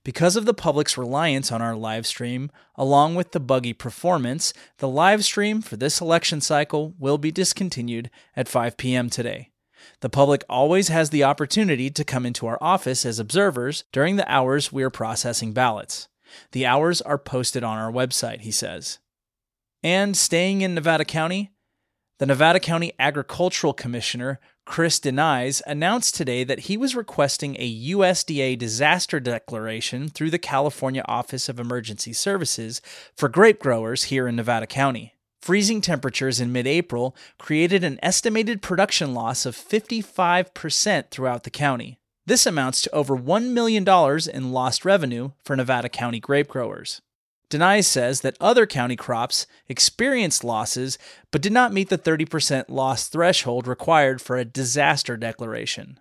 Because 0.02 0.34
of 0.34 0.46
the 0.46 0.54
public's 0.54 0.98
reliance 0.98 1.52
on 1.52 1.62
our 1.62 1.76
live 1.76 2.06
stream, 2.06 2.50
along 2.74 3.14
with 3.14 3.30
the 3.30 3.40
buggy 3.40 3.72
performance, 3.72 4.52
the 4.78 4.88
live 4.88 5.24
stream 5.24 5.62
for 5.62 5.76
this 5.76 6.00
election 6.00 6.40
cycle 6.40 6.94
will 6.98 7.18
be 7.18 7.30
discontinued 7.30 8.10
at 8.34 8.48
5 8.48 8.76
p.m. 8.76 9.08
today. 9.08 9.50
The 10.00 10.08
public 10.08 10.44
always 10.48 10.88
has 10.88 11.10
the 11.10 11.24
opportunity 11.24 11.90
to 11.90 12.04
come 12.04 12.26
into 12.26 12.46
our 12.46 12.58
office 12.60 13.04
as 13.04 13.18
observers 13.18 13.84
during 13.92 14.16
the 14.16 14.30
hours 14.30 14.72
we 14.72 14.82
are 14.82 14.90
processing 14.90 15.52
ballots. 15.52 16.08
The 16.52 16.66
hours 16.66 17.00
are 17.02 17.18
posted 17.18 17.64
on 17.64 17.78
our 17.78 17.90
website, 17.90 18.40
he 18.40 18.50
says. 18.50 18.98
And 19.82 20.16
staying 20.16 20.60
in 20.60 20.74
Nevada 20.74 21.04
County, 21.04 21.52
the 22.18 22.26
Nevada 22.26 22.58
County 22.58 22.92
Agricultural 22.98 23.72
Commissioner, 23.72 24.40
Chris 24.64 24.98
de 24.98 25.12
Nijs, 25.12 25.62
announced 25.66 26.14
today 26.14 26.42
that 26.44 26.60
he 26.60 26.76
was 26.76 26.96
requesting 26.96 27.56
a 27.58 27.90
USDA 27.90 28.58
disaster 28.58 29.20
declaration 29.20 30.08
through 30.08 30.30
the 30.30 30.38
California 30.38 31.04
Office 31.06 31.48
of 31.48 31.60
Emergency 31.60 32.12
Services 32.12 32.82
for 33.14 33.28
grape 33.28 33.60
growers 33.60 34.04
here 34.04 34.26
in 34.26 34.36
Nevada 34.36 34.66
County. 34.66 35.14
Freezing 35.40 35.80
temperatures 35.80 36.40
in 36.40 36.52
mid 36.52 36.66
April 36.66 37.16
created 37.38 37.84
an 37.84 37.98
estimated 38.02 38.60
production 38.60 39.14
loss 39.14 39.46
of 39.46 39.56
55% 39.56 41.10
throughout 41.10 41.44
the 41.44 41.50
county. 41.50 41.98
This 42.26 42.44
amounts 42.44 42.82
to 42.82 42.94
over 42.94 43.16
$1 43.16 43.52
million 43.52 43.88
in 44.34 44.52
lost 44.52 44.84
revenue 44.84 45.30
for 45.42 45.56
Nevada 45.56 45.88
County 45.88 46.20
grape 46.20 46.48
growers. 46.48 47.00
de 47.48 47.56
Nijs 47.56 47.84
says 47.84 48.20
that 48.20 48.36
other 48.38 48.66
county 48.66 48.96
crops 48.96 49.46
experienced 49.68 50.44
losses 50.44 50.98
but 51.30 51.40
did 51.40 51.52
not 51.52 51.72
meet 51.72 51.88
the 51.88 51.96
30% 51.96 52.66
loss 52.68 53.08
threshold 53.08 53.66
required 53.66 54.20
for 54.20 54.36
a 54.36 54.44
disaster 54.44 55.16
declaration. 55.16 55.98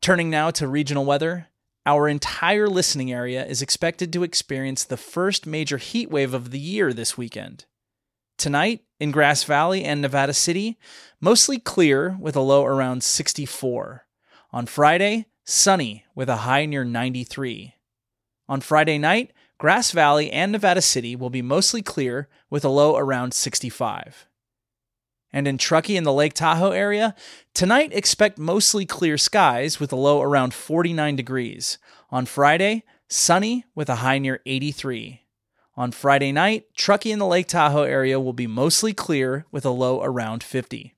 Turning 0.00 0.30
now 0.30 0.50
to 0.52 0.66
regional 0.66 1.04
weather, 1.04 1.48
our 1.84 2.08
entire 2.08 2.68
listening 2.68 3.12
area 3.12 3.44
is 3.44 3.60
expected 3.60 4.12
to 4.12 4.22
experience 4.22 4.84
the 4.84 4.96
first 4.96 5.46
major 5.46 5.76
heat 5.76 6.10
wave 6.10 6.32
of 6.32 6.52
the 6.52 6.58
year 6.58 6.92
this 6.92 7.18
weekend. 7.18 7.66
Tonight, 8.38 8.84
in 9.00 9.10
Grass 9.10 9.42
Valley 9.42 9.84
and 9.84 10.00
Nevada 10.00 10.32
City, 10.32 10.78
mostly 11.20 11.58
clear 11.58 12.16
with 12.20 12.36
a 12.36 12.40
low 12.40 12.64
around 12.64 13.02
64. 13.02 14.06
On 14.52 14.64
Friday, 14.64 15.26
sunny 15.44 16.04
with 16.14 16.28
a 16.28 16.36
high 16.36 16.64
near 16.64 16.84
93. 16.84 17.74
On 18.48 18.60
Friday 18.60 18.96
night, 18.96 19.32
Grass 19.58 19.90
Valley 19.90 20.30
and 20.30 20.52
Nevada 20.52 20.80
City 20.80 21.16
will 21.16 21.30
be 21.30 21.42
mostly 21.42 21.82
clear 21.82 22.28
with 22.48 22.64
a 22.64 22.68
low 22.68 22.96
around 22.96 23.34
65. 23.34 24.28
And 25.32 25.48
in 25.48 25.58
Truckee 25.58 25.96
and 25.96 26.06
the 26.06 26.12
Lake 26.12 26.32
Tahoe 26.32 26.70
area, 26.70 27.16
tonight 27.54 27.90
expect 27.92 28.38
mostly 28.38 28.86
clear 28.86 29.18
skies 29.18 29.80
with 29.80 29.92
a 29.92 29.96
low 29.96 30.22
around 30.22 30.54
49 30.54 31.16
degrees. 31.16 31.78
On 32.10 32.24
Friday, 32.24 32.84
sunny 33.08 33.64
with 33.74 33.88
a 33.88 33.96
high 33.96 34.18
near 34.18 34.40
83. 34.46 35.22
On 35.78 35.92
Friday 35.92 36.32
night, 36.32 36.74
Truckee 36.74 37.12
and 37.12 37.20
the 37.20 37.24
Lake 37.24 37.46
Tahoe 37.46 37.84
area 37.84 38.18
will 38.18 38.32
be 38.32 38.48
mostly 38.48 38.92
clear 38.92 39.46
with 39.52 39.64
a 39.64 39.70
low 39.70 40.02
around 40.02 40.42
50. 40.42 40.96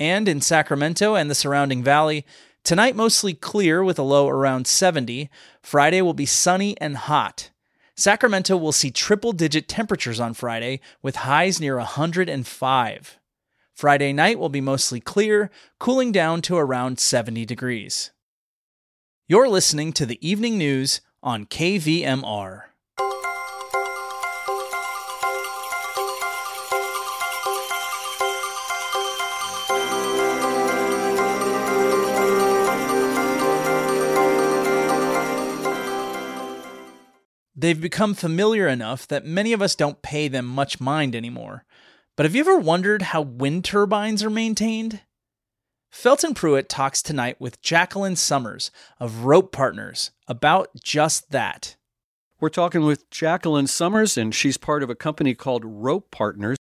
And 0.00 0.26
in 0.26 0.40
Sacramento 0.40 1.14
and 1.14 1.30
the 1.30 1.34
surrounding 1.34 1.82
valley, 1.82 2.24
tonight 2.64 2.96
mostly 2.96 3.34
clear 3.34 3.84
with 3.84 3.98
a 3.98 4.02
low 4.02 4.26
around 4.26 4.66
70. 4.66 5.28
Friday 5.60 6.00
will 6.00 6.14
be 6.14 6.24
sunny 6.24 6.74
and 6.80 6.96
hot. 6.96 7.50
Sacramento 7.96 8.56
will 8.56 8.72
see 8.72 8.90
triple 8.90 9.32
digit 9.32 9.68
temperatures 9.68 10.20
on 10.20 10.32
Friday 10.32 10.80
with 11.02 11.16
highs 11.16 11.60
near 11.60 11.76
105. 11.76 13.18
Friday 13.74 14.12
night 14.14 14.38
will 14.38 14.48
be 14.48 14.62
mostly 14.62 15.00
clear, 15.00 15.50
cooling 15.78 16.12
down 16.12 16.40
to 16.40 16.56
around 16.56 16.98
70 16.98 17.44
degrees. 17.44 18.10
You're 19.26 19.50
listening 19.50 19.92
to 19.92 20.06
the 20.06 20.26
evening 20.26 20.56
news 20.56 21.02
on 21.22 21.44
KVMR. 21.44 22.68
They've 37.60 37.80
become 37.80 38.14
familiar 38.14 38.68
enough 38.68 39.08
that 39.08 39.26
many 39.26 39.52
of 39.52 39.60
us 39.60 39.74
don't 39.74 40.00
pay 40.00 40.28
them 40.28 40.46
much 40.46 40.78
mind 40.78 41.16
anymore. 41.16 41.64
But 42.14 42.24
have 42.24 42.32
you 42.36 42.40
ever 42.40 42.56
wondered 42.56 43.02
how 43.02 43.22
wind 43.22 43.64
turbines 43.64 44.22
are 44.22 44.30
maintained? 44.30 45.00
Felton 45.90 46.34
Pruitt 46.34 46.68
talks 46.68 47.02
tonight 47.02 47.40
with 47.40 47.60
Jacqueline 47.60 48.14
Summers 48.14 48.70
of 49.00 49.24
Rope 49.24 49.50
Partners 49.50 50.12
about 50.28 50.70
just 50.80 51.32
that. 51.32 51.74
We're 52.38 52.48
talking 52.48 52.84
with 52.84 53.10
Jacqueline 53.10 53.66
Summers, 53.66 54.16
and 54.16 54.32
she's 54.32 54.56
part 54.56 54.84
of 54.84 54.90
a 54.90 54.94
company 54.94 55.34
called 55.34 55.64
Rope 55.64 56.12
Partners. 56.12 56.58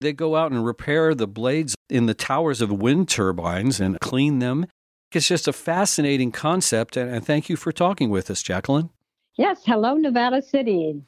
They 0.00 0.14
go 0.14 0.34
out 0.34 0.50
and 0.50 0.64
repair 0.64 1.14
the 1.14 1.28
blades 1.28 1.74
in 1.90 2.06
the 2.06 2.14
towers 2.14 2.62
of 2.62 2.72
wind 2.72 3.10
turbines 3.10 3.80
and 3.80 4.00
clean 4.00 4.38
them. 4.38 4.66
It's 5.12 5.28
just 5.28 5.46
a 5.46 5.52
fascinating 5.52 6.32
concept, 6.32 6.96
and 6.96 7.22
thank 7.26 7.50
you 7.50 7.56
for 7.56 7.70
talking 7.70 8.08
with 8.08 8.30
us, 8.30 8.42
Jacqueline. 8.42 8.88
Yes, 9.38 9.60
hello, 9.64 9.94
Nevada 9.94 10.42
City. 10.42 11.00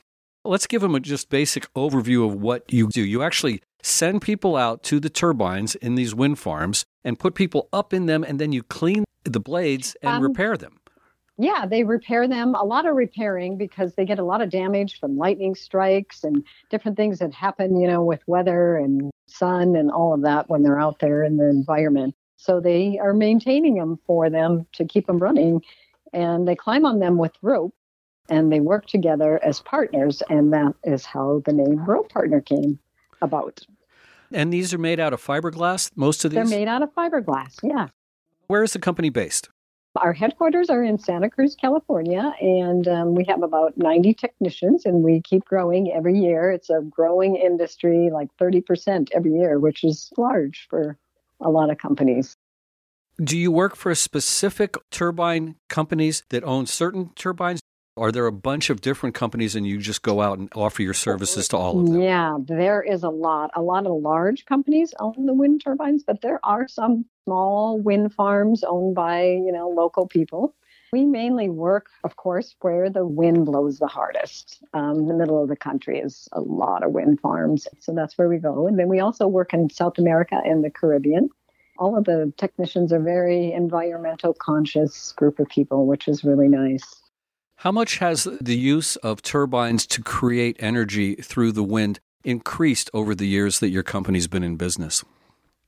Let's 0.45 0.69
give 0.69 0.83
them 0.83 0.95
a 0.95 1.01
just 1.01 1.31
basic 1.31 1.67
overview 1.75 2.25
of 2.25 2.37
what 2.37 2.73
you 2.73 2.87
do. 2.87 3.03
You 3.05 3.25
actually 3.25 3.61
send 3.83 4.23
people 4.23 4.55
out 4.55 4.85
to 4.85 5.01
the 5.01 5.11
turbines 5.11 5.75
in 5.75 5.97
these 5.97 6.15
wind 6.15 6.39
farms 6.39 6.85
and 7.03 7.19
put 7.19 7.35
people 7.35 7.69
up 7.73 7.93
in 7.93 8.07
them, 8.07 8.23
and 8.23 8.39
then 8.39 8.53
you 8.53 8.63
clean 8.63 9.03
the 9.25 9.41
blades 9.41 9.97
and 10.01 10.13
um, 10.13 10.23
repair 10.23 10.57
them. 10.57 10.79
Yeah, 11.39 11.67
they 11.67 11.83
repair 11.83 12.29
them. 12.29 12.55
A 12.55 12.65
lot 12.65 12.87
of 12.87 12.95
repairing 12.95 13.59
because 13.59 13.97
they 13.97 14.05
get 14.05 14.21
a 14.21 14.25
lot 14.25 14.41
of 14.41 14.49
damage 14.49 15.01
from 15.01 15.19
lightning 15.19 15.57
strikes 15.57 16.23
and 16.23 16.45
different 16.71 16.97
things 16.97 17.19
that 17.19 17.35
happen, 17.35 17.81
you 17.81 17.89
know, 17.89 18.05
with 18.05 18.23
weather 18.29 18.77
and 18.77 19.11
sun 19.27 19.75
and 19.75 19.91
all 19.91 20.15
of 20.15 20.23
that 20.23 20.49
when 20.49 20.63
they're 20.63 20.79
out 20.79 21.01
there 21.01 21.25
in 21.25 21.37
the 21.37 21.49
environment. 21.49 22.15
So 22.37 22.61
they 22.61 22.97
are 23.03 23.13
maintaining 23.13 23.75
them 23.75 23.99
for 24.07 24.31
them 24.31 24.69
to 24.75 24.85
keep 24.85 25.09
them 25.09 25.19
running. 25.19 25.63
And 26.13 26.47
they 26.47 26.55
climb 26.55 26.85
on 26.85 27.01
them 27.01 27.19
with 27.19 27.33
rope 27.43 27.75
and 28.31 28.53
they 28.53 28.61
work 28.61 28.87
together 28.87 29.43
as 29.45 29.61
partners, 29.61 30.23
and 30.31 30.53
that 30.53 30.75
is 30.85 31.05
how 31.05 31.43
the 31.45 31.53
name 31.53 31.85
Rope 31.85 32.09
Partner 32.11 32.41
came 32.41 32.79
about. 33.21 33.61
And 34.33 34.53
these 34.53 34.73
are 34.73 34.79
made 34.79 35.01
out 35.01 35.13
of 35.13 35.23
fiberglass, 35.23 35.91
most 35.97 36.25
of 36.25 36.31
these? 36.31 36.37
They're 36.37 36.59
made 36.59 36.69
out 36.69 36.83
of 36.83 36.95
fiberglass, 36.95 37.59
yeah. 37.63 37.89
Where 38.47 38.63
is 38.63 38.73
the 38.73 38.79
company 38.79 39.11
based? 39.11 39.49
Our 39.97 40.13
headquarters 40.13 40.71
are 40.71 40.85
in 40.85 40.99
Santa 40.99 41.29
Cruz, 41.29 41.57
California, 41.61 42.33
and 42.41 42.87
um, 42.87 43.15
we 43.17 43.25
have 43.25 43.43
about 43.43 43.77
90 43.77 44.15
technicians, 44.15 44.87
and 44.87 45.03
we 45.03 45.21
keep 45.21 45.45
growing 45.45 45.93
every 45.93 46.17
year. 46.17 46.53
It's 46.53 46.71
a 46.71 46.81
growing 46.81 47.35
industry, 47.35 48.09
like 48.13 48.29
30% 48.41 49.09
every 49.13 49.33
year, 49.33 49.59
which 49.59 49.83
is 49.83 50.13
large 50.17 50.69
for 50.71 50.97
a 51.41 51.51
lot 51.51 51.71
of 51.71 51.79
companies. 51.79 52.37
Do 53.23 53.37
you 53.37 53.51
work 53.51 53.75
for 53.75 53.93
specific 53.97 54.77
turbine 54.91 55.57
companies 55.69 56.23
that 56.31 56.45
own 56.45 56.67
certain 56.67 57.11
turbines? 57.17 57.61
Are 58.01 58.11
there 58.11 58.25
a 58.25 58.33
bunch 58.33 58.71
of 58.71 58.81
different 58.81 59.15
companies 59.15 59.55
and 59.55 59.67
you 59.67 59.77
just 59.77 60.01
go 60.01 60.23
out 60.23 60.39
and 60.39 60.51
offer 60.55 60.81
your 60.81 60.95
services 60.95 61.49
to 61.49 61.59
all 61.59 61.79
of 61.79 61.87
them? 61.87 62.01
Yeah, 62.01 62.39
there 62.41 62.83
is 62.83 63.03
a 63.03 63.11
lot. 63.11 63.51
A 63.55 63.61
lot 63.61 63.87
of 63.87 63.93
large 64.01 64.47
companies 64.47 64.95
own 64.99 65.27
the 65.27 65.35
wind 65.35 65.61
turbines, 65.63 66.03
but 66.03 66.23
there 66.23 66.41
are 66.43 66.67
some 66.67 67.05
small 67.25 67.79
wind 67.79 68.15
farms 68.15 68.65
owned 68.65 68.95
by, 68.95 69.25
you 69.25 69.53
know, 69.53 69.69
local 69.69 70.07
people. 70.07 70.55
We 70.95 71.05
mainly 71.05 71.51
work, 71.51 71.91
of 72.03 72.17
course, 72.17 72.57
where 72.63 72.89
the 72.89 73.07
wind 73.07 73.45
blows 73.45 73.79
the 73.79 73.87
hardest. 73.87 74.65
Um, 74.73 75.07
the 75.07 75.15
middle 75.15 75.43
of 75.43 75.51
the 75.51 75.57
country 75.57 75.99
is 75.99 76.27
a 76.33 76.41
lot 76.41 76.83
of 76.83 76.93
wind 76.93 77.21
farms. 77.21 77.69
So 77.81 77.93
that's 77.93 78.17
where 78.17 78.31
we 78.31 78.39
go. 78.39 78.67
And 78.67 78.79
then 78.79 78.89
we 78.89 79.01
also 79.01 79.27
work 79.27 79.53
in 79.53 79.69
South 79.69 79.99
America 79.99 80.41
and 80.43 80.65
the 80.65 80.71
Caribbean. 80.71 81.29
All 81.79 81.99
of 81.99 82.05
the 82.05 82.33
technicians 82.39 82.95
are 82.95 82.99
very 82.99 83.53
environmental 83.53 84.33
conscious 84.33 85.13
group 85.13 85.39
of 85.39 85.49
people, 85.51 85.87
which 85.87 86.09
is 86.09 86.25
really 86.25 86.49
nice. 86.49 87.00
How 87.61 87.73
much 87.73 87.99
has 87.99 88.25
the 88.25 88.57
use 88.57 88.97
of 88.97 89.21
turbines 89.21 89.87
to 89.89 90.03
create 90.03 90.57
energy 90.61 91.17
through 91.17 91.53
the 91.53 91.63
wind 91.63 92.01
increased 92.25 92.89
over 92.95 93.15
the 93.15 93.27
years 93.27 93.59
that 93.59 93.69
your 93.69 93.83
company's 93.83 94.29
been 94.29 94.43
in 94.43 94.57
business? 94.57 95.05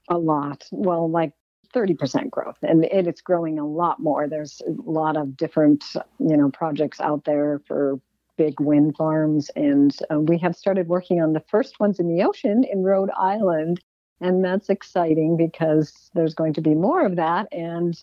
A 0.08 0.16
lot. 0.16 0.64
Well, 0.70 1.10
like 1.10 1.32
30% 1.74 2.30
growth 2.30 2.56
and 2.62 2.86
it's 2.86 3.20
growing 3.20 3.58
a 3.58 3.66
lot 3.66 3.98
more 3.98 4.28
there's 4.28 4.60
a 4.66 4.90
lot 4.90 5.16
of 5.16 5.36
different 5.36 5.84
you 6.18 6.36
know 6.36 6.50
projects 6.50 7.00
out 7.00 7.24
there 7.24 7.62
for 7.66 7.98
big 8.36 8.60
wind 8.60 8.94
farms 8.94 9.50
and 9.56 9.96
uh, 10.12 10.20
we 10.20 10.36
have 10.36 10.54
started 10.54 10.86
working 10.88 11.22
on 11.22 11.32
the 11.32 11.40
first 11.40 11.80
ones 11.80 11.98
in 11.98 12.14
the 12.14 12.22
ocean 12.22 12.62
in 12.70 12.82
rhode 12.82 13.10
island 13.18 13.80
and 14.20 14.44
that's 14.44 14.68
exciting 14.68 15.34
because 15.34 16.10
there's 16.14 16.34
going 16.34 16.52
to 16.52 16.60
be 16.60 16.74
more 16.74 17.06
of 17.06 17.16
that 17.16 17.48
and 17.52 18.02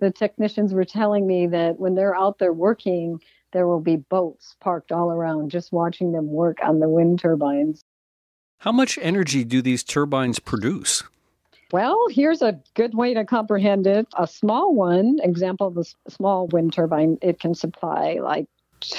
the 0.00 0.10
technicians 0.10 0.72
were 0.72 0.84
telling 0.84 1.26
me 1.26 1.46
that 1.48 1.78
when 1.78 1.94
they're 1.94 2.16
out 2.16 2.38
there 2.38 2.52
working, 2.52 3.20
there 3.52 3.66
will 3.66 3.80
be 3.80 3.96
boats 3.96 4.56
parked 4.60 4.92
all 4.92 5.10
around 5.10 5.50
just 5.50 5.72
watching 5.72 6.12
them 6.12 6.28
work 6.28 6.58
on 6.62 6.80
the 6.80 6.88
wind 6.88 7.18
turbines. 7.18 7.84
How 8.58 8.72
much 8.72 8.98
energy 9.00 9.44
do 9.44 9.62
these 9.62 9.84
turbines 9.84 10.38
produce? 10.38 11.04
Well, 11.72 12.06
here's 12.10 12.42
a 12.42 12.58
good 12.74 12.94
way 12.94 13.14
to 13.14 13.24
comprehend 13.24 13.86
it. 13.86 14.06
A 14.16 14.26
small 14.26 14.74
one, 14.74 15.18
example 15.22 15.66
of 15.66 15.76
a 15.76 16.10
small 16.10 16.46
wind 16.48 16.72
turbine, 16.72 17.18
it 17.20 17.40
can 17.40 17.54
supply 17.54 18.18
like 18.22 18.46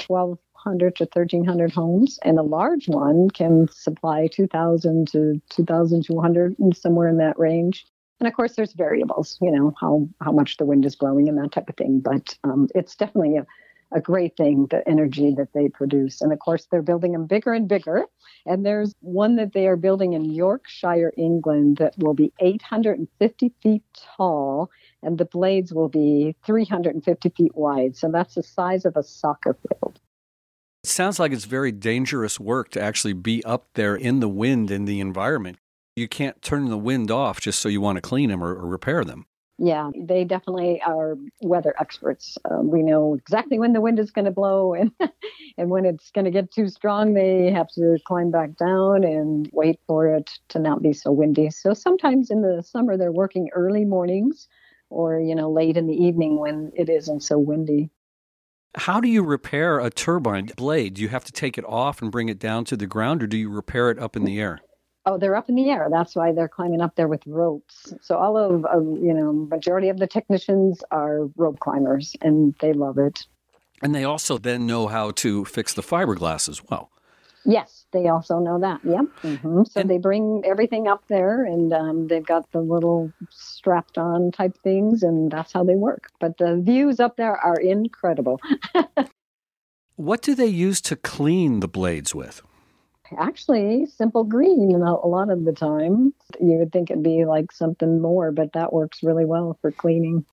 1,200 0.06 0.96
to 0.96 1.04
1,300 1.04 1.72
homes, 1.72 2.18
and 2.22 2.38
a 2.38 2.42
large 2.42 2.88
one 2.88 3.28
can 3.30 3.66
supply 3.72 4.28
2,000 4.28 5.08
to 5.08 5.40
2,200, 5.50 6.56
somewhere 6.74 7.08
in 7.08 7.16
that 7.18 7.38
range. 7.38 7.86
And 8.20 8.28
of 8.28 8.34
course, 8.34 8.54
there's 8.54 8.74
variables, 8.74 9.38
you 9.40 9.50
know, 9.50 9.74
how, 9.80 10.06
how 10.20 10.30
much 10.30 10.58
the 10.58 10.66
wind 10.66 10.84
is 10.84 10.94
blowing 10.94 11.28
and 11.28 11.38
that 11.38 11.52
type 11.52 11.68
of 11.68 11.76
thing. 11.76 12.00
But 12.00 12.36
um, 12.44 12.68
it's 12.74 12.94
definitely 12.94 13.38
a, 13.38 13.46
a 13.92 14.00
great 14.00 14.36
thing, 14.36 14.66
the 14.66 14.86
energy 14.86 15.34
that 15.36 15.52
they 15.54 15.68
produce. 15.68 16.20
And 16.20 16.32
of 16.32 16.38
course, 16.38 16.66
they're 16.70 16.82
building 16.82 17.12
them 17.12 17.26
bigger 17.26 17.54
and 17.54 17.66
bigger. 17.66 18.04
And 18.46 18.64
there's 18.64 18.94
one 19.00 19.36
that 19.36 19.52
they 19.54 19.66
are 19.66 19.76
building 19.76 20.12
in 20.12 20.26
Yorkshire, 20.26 21.12
England, 21.16 21.78
that 21.78 21.94
will 21.98 22.14
be 22.14 22.32
850 22.40 23.52
feet 23.62 23.82
tall, 24.16 24.70
and 25.02 25.18
the 25.18 25.24
blades 25.24 25.72
will 25.72 25.88
be 25.88 26.36
350 26.44 27.28
feet 27.30 27.56
wide. 27.56 27.96
So 27.96 28.10
that's 28.10 28.34
the 28.34 28.42
size 28.42 28.84
of 28.84 28.96
a 28.96 29.02
soccer 29.02 29.56
field. 29.68 29.98
It 30.84 30.90
sounds 30.90 31.18
like 31.18 31.32
it's 31.32 31.44
very 31.44 31.72
dangerous 31.72 32.38
work 32.38 32.70
to 32.70 32.82
actually 32.82 33.12
be 33.12 33.44
up 33.44 33.66
there 33.74 33.96
in 33.96 34.20
the 34.20 34.28
wind 34.28 34.70
in 34.70 34.84
the 34.84 35.00
environment. 35.00 35.58
You 35.96 36.08
can't 36.08 36.40
turn 36.42 36.68
the 36.68 36.78
wind 36.78 37.10
off 37.10 37.40
just 37.40 37.60
so 37.60 37.68
you 37.68 37.80
want 37.80 37.96
to 37.96 38.02
clean 38.02 38.30
them 38.30 38.42
or, 38.42 38.54
or 38.54 38.66
repair 38.66 39.04
them. 39.04 39.26
Yeah, 39.62 39.90
they 39.94 40.24
definitely 40.24 40.80
are 40.80 41.18
weather 41.42 41.74
experts. 41.78 42.38
Um, 42.50 42.70
we 42.70 42.82
know 42.82 43.14
exactly 43.14 43.58
when 43.58 43.74
the 43.74 43.82
wind 43.82 43.98
is 43.98 44.10
going 44.10 44.24
to 44.24 44.30
blow, 44.30 44.72
and 44.72 44.90
and 45.58 45.68
when 45.68 45.84
it's 45.84 46.10
going 46.12 46.24
to 46.24 46.30
get 46.30 46.50
too 46.50 46.68
strong, 46.68 47.12
they 47.12 47.50
have 47.50 47.68
to 47.72 47.98
climb 48.06 48.30
back 48.30 48.56
down 48.56 49.04
and 49.04 49.50
wait 49.52 49.78
for 49.86 50.14
it 50.14 50.30
to 50.48 50.58
not 50.58 50.80
be 50.80 50.94
so 50.94 51.12
windy. 51.12 51.50
So 51.50 51.74
sometimes 51.74 52.30
in 52.30 52.40
the 52.40 52.62
summer, 52.62 52.96
they're 52.96 53.12
working 53.12 53.50
early 53.52 53.84
mornings, 53.84 54.48
or 54.88 55.20
you 55.20 55.34
know 55.34 55.50
late 55.50 55.76
in 55.76 55.86
the 55.86 56.04
evening 56.04 56.38
when 56.38 56.72
it 56.74 56.88
isn't 56.88 57.20
so 57.20 57.36
windy. 57.36 57.90
How 58.76 58.98
do 58.98 59.08
you 59.08 59.22
repair 59.22 59.78
a 59.78 59.90
turbine 59.90 60.52
blade? 60.56 60.94
Do 60.94 61.02
you 61.02 61.08
have 61.08 61.24
to 61.24 61.32
take 61.32 61.58
it 61.58 61.66
off 61.66 62.00
and 62.00 62.10
bring 62.10 62.30
it 62.30 62.38
down 62.38 62.64
to 62.66 62.78
the 62.78 62.86
ground, 62.86 63.22
or 63.22 63.26
do 63.26 63.36
you 63.36 63.50
repair 63.50 63.90
it 63.90 63.98
up 63.98 64.16
in 64.16 64.24
the 64.24 64.40
air? 64.40 64.60
Oh, 65.06 65.16
they're 65.16 65.36
up 65.36 65.48
in 65.48 65.54
the 65.54 65.70
air. 65.70 65.88
That's 65.90 66.14
why 66.14 66.32
they're 66.32 66.48
climbing 66.48 66.82
up 66.82 66.94
there 66.94 67.08
with 67.08 67.26
ropes. 67.26 67.94
So 68.02 68.16
all 68.16 68.36
of, 68.36 68.64
of 68.66 68.84
you 69.02 69.14
know, 69.14 69.32
majority 69.32 69.88
of 69.88 69.98
the 69.98 70.06
technicians 70.06 70.82
are 70.90 71.26
rope 71.36 71.58
climbers, 71.58 72.14
and 72.20 72.54
they 72.60 72.74
love 72.74 72.98
it. 72.98 73.26
And 73.82 73.94
they 73.94 74.04
also 74.04 74.36
then 74.36 74.66
know 74.66 74.88
how 74.88 75.10
to 75.12 75.44
fix 75.46 75.72
the 75.72 75.82
fiberglass 75.82 76.48
as 76.48 76.62
well. 76.64 76.90
Yes, 77.46 77.86
they 77.92 78.08
also 78.08 78.38
know 78.38 78.60
that. 78.60 78.80
Yep. 78.84 79.04
Mm-hmm. 79.22 79.62
So 79.70 79.80
and, 79.80 79.88
they 79.88 79.96
bring 79.96 80.42
everything 80.44 80.86
up 80.86 81.04
there, 81.08 81.44
and 81.44 81.72
um, 81.72 82.08
they've 82.08 82.24
got 82.24 82.50
the 82.52 82.60
little 82.60 83.12
strapped 83.30 83.96
on 83.96 84.30
type 84.30 84.58
things, 84.62 85.02
and 85.02 85.30
that's 85.30 85.52
how 85.52 85.64
they 85.64 85.74
work. 85.74 86.10
But 86.20 86.36
the 86.36 86.60
views 86.62 87.00
up 87.00 87.16
there 87.16 87.34
are 87.34 87.56
incredible. 87.56 88.40
what 89.96 90.20
do 90.20 90.34
they 90.34 90.46
use 90.46 90.82
to 90.82 90.96
clean 90.96 91.60
the 91.60 91.68
blades 91.68 92.14
with? 92.14 92.42
Actually 93.18 93.86
simple 93.86 94.24
green 94.24 94.70
You 94.70 94.78
know, 94.78 95.00
a 95.02 95.08
lot 95.08 95.30
of 95.30 95.44
the 95.44 95.52
time. 95.52 96.14
You 96.40 96.58
would 96.58 96.72
think 96.72 96.90
it'd 96.90 97.02
be 97.02 97.24
like 97.24 97.52
something 97.52 98.00
more, 98.00 98.32
but 98.32 98.52
that 98.52 98.72
works 98.72 99.02
really 99.02 99.24
well 99.24 99.58
for 99.60 99.70
cleaning. 99.70 100.24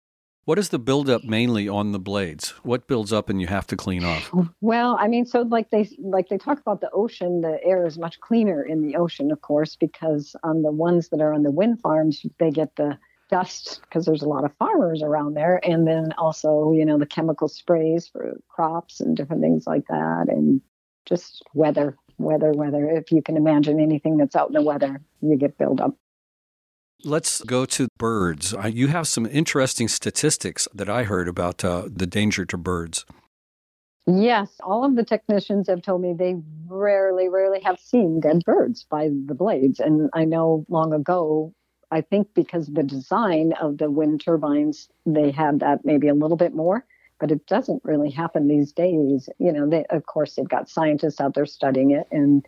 What 0.47 0.57
is 0.57 0.69
the 0.69 0.79
buildup 0.79 1.25
mainly 1.25 1.67
on 1.67 1.91
the 1.91 1.99
blades? 1.99 2.51
What 2.63 2.87
builds 2.87 3.11
up 3.11 3.29
and 3.29 3.41
you 3.41 3.47
have 3.47 3.67
to 3.67 3.75
clean 3.75 4.05
off? 4.05 4.31
Well, 4.61 4.95
I 4.97 5.09
mean, 5.09 5.25
so 5.25 5.41
like 5.41 5.71
they 5.71 5.89
like 5.99 6.29
they 6.29 6.37
talk 6.37 6.61
about 6.61 6.79
the 6.79 6.89
ocean, 6.91 7.41
the 7.41 7.61
air 7.65 7.85
is 7.85 7.97
much 7.97 8.21
cleaner 8.21 8.63
in 8.63 8.81
the 8.81 8.95
ocean, 8.95 9.29
of 9.29 9.41
course, 9.41 9.75
because 9.75 10.37
on 10.43 10.61
the 10.61 10.71
ones 10.71 11.09
that 11.09 11.19
are 11.19 11.33
on 11.33 11.43
the 11.43 11.51
wind 11.51 11.81
farms, 11.81 12.25
they 12.39 12.49
get 12.49 12.77
the 12.77 12.97
dust 13.29 13.81
because 13.81 14.05
there's 14.05 14.21
a 14.21 14.29
lot 14.29 14.45
of 14.45 14.55
farmers 14.57 15.03
around 15.03 15.33
there, 15.33 15.59
and 15.65 15.85
then 15.85 16.13
also 16.17 16.71
you 16.71 16.85
know 16.85 16.97
the 16.97 17.05
chemical 17.05 17.49
sprays 17.49 18.07
for 18.07 18.39
crops 18.47 19.01
and 19.01 19.17
different 19.17 19.41
things 19.41 19.67
like 19.67 19.85
that, 19.89 20.27
and 20.29 20.61
just 21.05 21.43
weather 21.53 21.97
weather, 22.17 22.51
weather. 22.51 22.89
If 22.89 23.11
you 23.11 23.21
can 23.21 23.37
imagine 23.37 23.79
anything 23.79 24.17
that's 24.17 24.35
out 24.35 24.47
in 24.47 24.53
the 24.53 24.61
weather, 24.61 25.01
you 25.21 25.37
get 25.37 25.57
buildup. 25.57 25.95
Let's 27.03 27.43
go 27.43 27.65
to 27.65 27.87
birds. 27.97 28.55
You 28.69 28.87
have 28.87 29.07
some 29.07 29.25
interesting 29.27 29.87
statistics 29.87 30.67
that 30.73 30.89
I 30.89 31.03
heard 31.03 31.27
about 31.27 31.63
uh, 31.63 31.87
the 31.87 32.07
danger 32.07 32.43
to 32.45 32.57
birds. 32.57 33.05
Yes, 34.07 34.49
all 34.63 34.83
of 34.83 34.95
the 34.95 35.03
technicians 35.03 35.67
have 35.67 35.81
told 35.81 36.01
me 36.01 36.13
they 36.13 36.35
rarely, 36.67 37.27
rarely 37.27 37.59
have 37.61 37.79
seen 37.79 38.19
dead 38.19 38.41
birds 38.45 38.85
by 38.89 39.09
the 39.25 39.35
blades. 39.35 39.79
And 39.79 40.09
I 40.13 40.23
know 40.25 40.65
long 40.69 40.93
ago, 40.93 41.53
I 41.91 42.01
think 42.01 42.29
because 42.33 42.67
the 42.67 42.83
design 42.83 43.53
of 43.61 43.77
the 43.77 43.91
wind 43.91 44.21
turbines, 44.21 44.89
they 45.05 45.29
had 45.31 45.59
that 45.59 45.85
maybe 45.85 46.07
a 46.07 46.13
little 46.13 46.37
bit 46.37 46.55
more 46.55 46.85
but 47.19 47.31
it 47.31 47.45
doesn't 47.47 47.83
really 47.83 48.09
happen 48.09 48.47
these 48.47 48.71
days. 48.71 49.29
You 49.39 49.51
know, 49.51 49.69
they, 49.69 49.85
of 49.89 50.05
course, 50.05 50.35
they've 50.35 50.47
got 50.47 50.69
scientists 50.69 51.19
out 51.19 51.33
there 51.33 51.45
studying 51.45 51.91
it, 51.91 52.07
and 52.11 52.45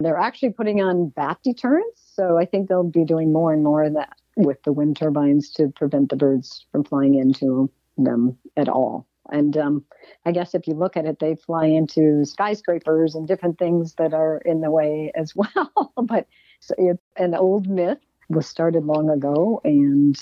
they're 0.00 0.18
actually 0.18 0.50
putting 0.50 0.82
on 0.82 1.08
bat 1.08 1.38
deterrents. 1.44 2.02
So 2.14 2.38
I 2.38 2.44
think 2.44 2.68
they'll 2.68 2.82
be 2.82 3.04
doing 3.04 3.32
more 3.32 3.52
and 3.52 3.62
more 3.62 3.84
of 3.84 3.94
that 3.94 4.16
with 4.36 4.62
the 4.64 4.72
wind 4.72 4.96
turbines 4.96 5.50
to 5.50 5.68
prevent 5.68 6.10
the 6.10 6.16
birds 6.16 6.66
from 6.72 6.84
flying 6.84 7.14
into 7.14 7.70
them 7.98 8.36
at 8.56 8.68
all. 8.68 9.06
And 9.30 9.56
um, 9.56 9.84
I 10.26 10.32
guess 10.32 10.54
if 10.54 10.66
you 10.66 10.74
look 10.74 10.96
at 10.96 11.06
it, 11.06 11.18
they 11.20 11.36
fly 11.36 11.66
into 11.66 12.24
skyscrapers 12.24 13.14
and 13.14 13.26
different 13.26 13.58
things 13.58 13.94
that 13.94 14.12
are 14.12 14.38
in 14.38 14.60
the 14.60 14.70
way 14.70 15.12
as 15.14 15.34
well. 15.36 15.92
but 16.02 16.26
it's 16.58 17.00
an 17.16 17.34
old 17.34 17.68
myth 17.68 17.98
was 18.28 18.46
started 18.46 18.84
long 18.84 19.10
ago, 19.10 19.60
and 19.64 20.16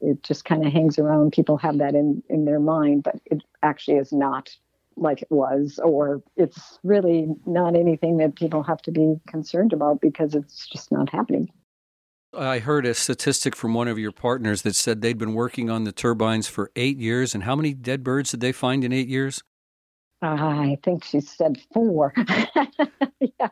it 0.00 0.22
just 0.22 0.44
kind 0.44 0.66
of 0.66 0.72
hangs 0.72 0.98
around. 0.98 1.32
People 1.32 1.56
have 1.58 1.78
that 1.78 1.94
in, 1.94 2.22
in 2.28 2.44
their 2.44 2.60
mind, 2.60 3.02
but 3.02 3.16
it 3.26 3.42
actually 3.62 3.96
is 3.96 4.12
not 4.12 4.50
like 4.96 5.22
it 5.22 5.30
was, 5.30 5.78
or 5.82 6.22
it's 6.36 6.78
really 6.82 7.28
not 7.44 7.76
anything 7.76 8.16
that 8.16 8.34
people 8.34 8.62
have 8.62 8.80
to 8.82 8.90
be 8.90 9.20
concerned 9.26 9.72
about 9.72 10.00
because 10.00 10.34
it's 10.34 10.66
just 10.66 10.90
not 10.90 11.10
happening. 11.10 11.50
I 12.32 12.58
heard 12.58 12.86
a 12.86 12.94
statistic 12.94 13.56
from 13.56 13.74
one 13.74 13.88
of 13.88 13.98
your 13.98 14.12
partners 14.12 14.62
that 14.62 14.74
said 14.74 15.00
they'd 15.00 15.18
been 15.18 15.34
working 15.34 15.70
on 15.70 15.84
the 15.84 15.92
turbines 15.92 16.48
for 16.48 16.70
eight 16.76 16.98
years. 16.98 17.34
And 17.34 17.44
how 17.44 17.56
many 17.56 17.72
dead 17.72 18.02
birds 18.02 18.30
did 18.30 18.40
they 18.40 18.52
find 18.52 18.84
in 18.84 18.92
eight 18.92 19.08
years? 19.08 19.42
I 20.22 20.78
think 20.82 21.04
she 21.04 21.20
said 21.20 21.60
four. 21.72 22.14
yeah, 23.20 23.48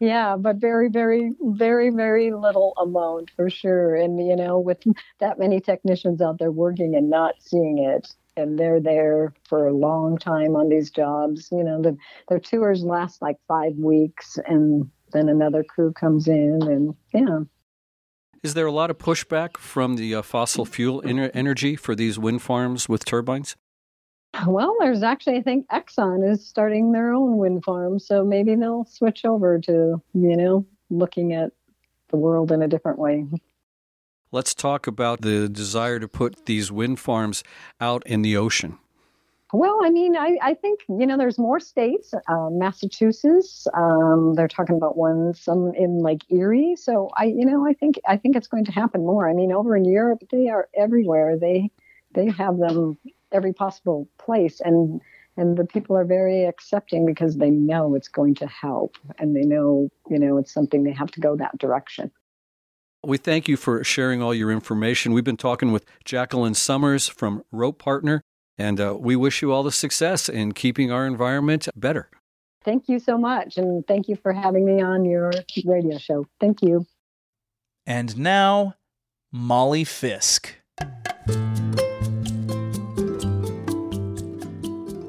yeah, 0.00 0.36
but 0.36 0.56
very, 0.56 0.88
very, 0.88 1.32
very, 1.40 1.90
very 1.90 2.32
little 2.32 2.74
amount 2.76 3.30
for 3.36 3.48
sure. 3.48 3.94
And 3.94 4.18
you 4.26 4.34
know, 4.34 4.58
with 4.58 4.82
that 5.20 5.38
many 5.38 5.60
technicians 5.60 6.20
out 6.20 6.38
there 6.38 6.50
working 6.50 6.96
and 6.96 7.08
not 7.08 7.36
seeing 7.38 7.78
it, 7.78 8.08
and 8.36 8.58
they're 8.58 8.80
there 8.80 9.32
for 9.48 9.66
a 9.68 9.72
long 9.72 10.18
time 10.18 10.56
on 10.56 10.68
these 10.68 10.90
jobs. 10.90 11.48
You 11.52 11.64
know, 11.64 11.80
the, 11.80 11.96
their 12.28 12.40
tours 12.40 12.82
last 12.82 13.22
like 13.22 13.36
five 13.46 13.74
weeks, 13.76 14.38
and 14.46 14.90
then 15.12 15.28
another 15.28 15.62
crew 15.62 15.92
comes 15.92 16.26
in, 16.26 16.62
and 16.62 16.94
yeah. 17.14 17.40
Is 18.42 18.54
there 18.54 18.66
a 18.66 18.72
lot 18.72 18.90
of 18.90 18.98
pushback 18.98 19.56
from 19.56 19.94
the 19.94 20.16
uh, 20.16 20.22
fossil 20.22 20.64
fuel 20.64 21.00
energy 21.06 21.76
for 21.76 21.94
these 21.94 22.18
wind 22.18 22.42
farms 22.42 22.88
with 22.88 23.04
turbines? 23.04 23.56
Well, 24.46 24.74
there's 24.80 25.02
actually, 25.02 25.36
I 25.36 25.42
think 25.42 25.68
Exxon 25.68 26.28
is 26.28 26.46
starting 26.46 26.92
their 26.92 27.12
own 27.12 27.36
wind 27.36 27.64
farm. 27.64 27.98
So 27.98 28.24
maybe 28.24 28.54
they'll 28.54 28.86
switch 28.86 29.24
over 29.24 29.58
to, 29.60 30.02
you 30.14 30.36
know, 30.36 30.66
looking 30.90 31.32
at 31.34 31.52
the 32.08 32.16
world 32.16 32.50
in 32.50 32.62
a 32.62 32.68
different 32.68 32.98
way. 32.98 33.26
Let's 34.30 34.54
talk 34.54 34.86
about 34.86 35.20
the 35.20 35.48
desire 35.48 36.00
to 36.00 36.08
put 36.08 36.46
these 36.46 36.72
wind 36.72 36.98
farms 36.98 37.44
out 37.80 38.06
in 38.06 38.22
the 38.22 38.36
ocean. 38.36 38.78
Well, 39.52 39.80
I 39.84 39.90
mean, 39.90 40.16
I, 40.16 40.38
I 40.40 40.54
think, 40.54 40.80
you 40.88 41.06
know, 41.06 41.18
there's 41.18 41.38
more 41.38 41.60
states. 41.60 42.14
Uh, 42.14 42.48
Massachusetts, 42.50 43.66
um, 43.74 44.32
they're 44.34 44.48
talking 44.48 44.76
about 44.76 44.96
one, 44.96 45.34
some 45.34 45.74
in 45.74 45.98
like 45.98 46.22
Erie. 46.30 46.74
So 46.76 47.10
I, 47.18 47.24
you 47.24 47.44
know, 47.44 47.66
I 47.68 47.74
think, 47.74 48.00
I 48.08 48.16
think 48.16 48.34
it's 48.34 48.48
going 48.48 48.64
to 48.64 48.72
happen 48.72 49.02
more. 49.02 49.28
I 49.28 49.34
mean, 49.34 49.52
over 49.52 49.76
in 49.76 49.84
Europe, 49.84 50.22
they 50.30 50.48
are 50.48 50.70
everywhere. 50.74 51.36
They, 51.38 51.70
they 52.14 52.30
have 52.30 52.56
them 52.56 52.96
every 53.32 53.52
possible 53.52 54.08
place 54.18 54.60
and 54.60 55.00
and 55.36 55.56
the 55.56 55.64
people 55.64 55.96
are 55.96 56.04
very 56.04 56.44
accepting 56.44 57.06
because 57.06 57.36
they 57.36 57.48
know 57.48 57.94
it's 57.94 58.08
going 58.08 58.34
to 58.34 58.46
help 58.46 58.96
and 59.18 59.34
they 59.34 59.42
know 59.42 59.88
you 60.08 60.18
know 60.18 60.36
it's 60.38 60.52
something 60.52 60.82
they 60.82 60.92
have 60.92 61.10
to 61.12 61.20
go 61.20 61.36
that 61.36 61.56
direction. 61.58 62.10
We 63.04 63.18
thank 63.18 63.48
you 63.48 63.56
for 63.56 63.82
sharing 63.82 64.22
all 64.22 64.32
your 64.32 64.52
information. 64.52 65.12
We've 65.12 65.24
been 65.24 65.36
talking 65.36 65.72
with 65.72 65.84
jacqueline 66.04 66.54
summers 66.54 67.08
from 67.08 67.42
rope 67.50 67.78
partner 67.78 68.22
and 68.58 68.80
uh, 68.80 68.96
we 68.98 69.16
wish 69.16 69.42
you 69.42 69.52
all 69.52 69.62
the 69.62 69.72
success 69.72 70.28
in 70.28 70.52
keeping 70.52 70.92
our 70.92 71.06
environment 71.06 71.68
better. 71.74 72.10
Thank 72.64 72.88
you 72.88 73.00
so 73.00 73.18
much 73.18 73.56
and 73.56 73.84
thank 73.88 74.08
you 74.08 74.16
for 74.16 74.32
having 74.32 74.64
me 74.64 74.80
on 74.80 75.04
your 75.04 75.32
radio 75.64 75.98
show. 75.98 76.26
Thank 76.38 76.62
you. 76.62 76.86
And 77.86 78.16
now 78.16 78.74
molly 79.32 79.82
fisk 79.82 80.61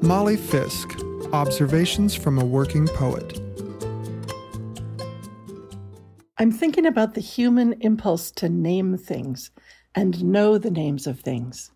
Molly 0.04 0.36
Fisk 0.36 1.00
Observations 1.32 2.14
from 2.14 2.38
a 2.38 2.44
Working 2.44 2.86
Poet. 2.88 3.40
I'm 6.36 6.52
thinking 6.52 6.84
about 6.84 7.14
the 7.14 7.22
human 7.22 7.72
impulse 7.80 8.30
to 8.32 8.50
name 8.50 8.98
things 8.98 9.50
and 9.94 10.22
know 10.22 10.58
the 10.58 10.70
names 10.70 11.06
of 11.06 11.20
things. 11.20 11.70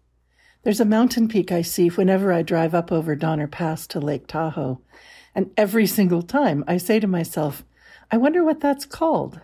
There's 0.62 0.78
a 0.78 0.84
mountain 0.84 1.26
peak 1.26 1.50
I 1.50 1.62
see 1.62 1.88
whenever 1.88 2.30
I 2.30 2.42
drive 2.42 2.74
up 2.74 2.92
over 2.92 3.16
Donner 3.16 3.46
Pass 3.46 3.86
to 3.86 3.98
Lake 3.98 4.26
Tahoe. 4.26 4.82
And 5.34 5.50
every 5.56 5.86
single 5.86 6.20
time 6.20 6.64
I 6.68 6.76
say 6.76 7.00
to 7.00 7.06
myself, 7.06 7.64
I 8.10 8.18
wonder 8.18 8.44
what 8.44 8.60
that's 8.60 8.84
called. 8.84 9.40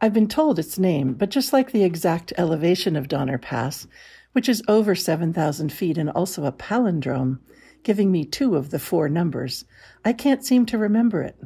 I've 0.00 0.14
been 0.14 0.28
told 0.28 0.60
its 0.60 0.78
name, 0.78 1.14
but 1.14 1.30
just 1.30 1.52
like 1.52 1.72
the 1.72 1.82
exact 1.82 2.32
elevation 2.38 2.94
of 2.94 3.08
Donner 3.08 3.38
Pass, 3.38 3.88
which 4.30 4.48
is 4.48 4.62
over 4.68 4.94
7,000 4.94 5.72
feet 5.72 5.98
and 5.98 6.10
also 6.10 6.44
a 6.44 6.52
palindrome, 6.52 7.40
giving 7.86 8.10
me 8.10 8.24
two 8.24 8.56
of 8.56 8.70
the 8.70 8.80
four 8.80 9.08
numbers, 9.08 9.64
I 10.04 10.12
can't 10.12 10.44
seem 10.44 10.66
to 10.66 10.76
remember 10.76 11.22
it. 11.22 11.40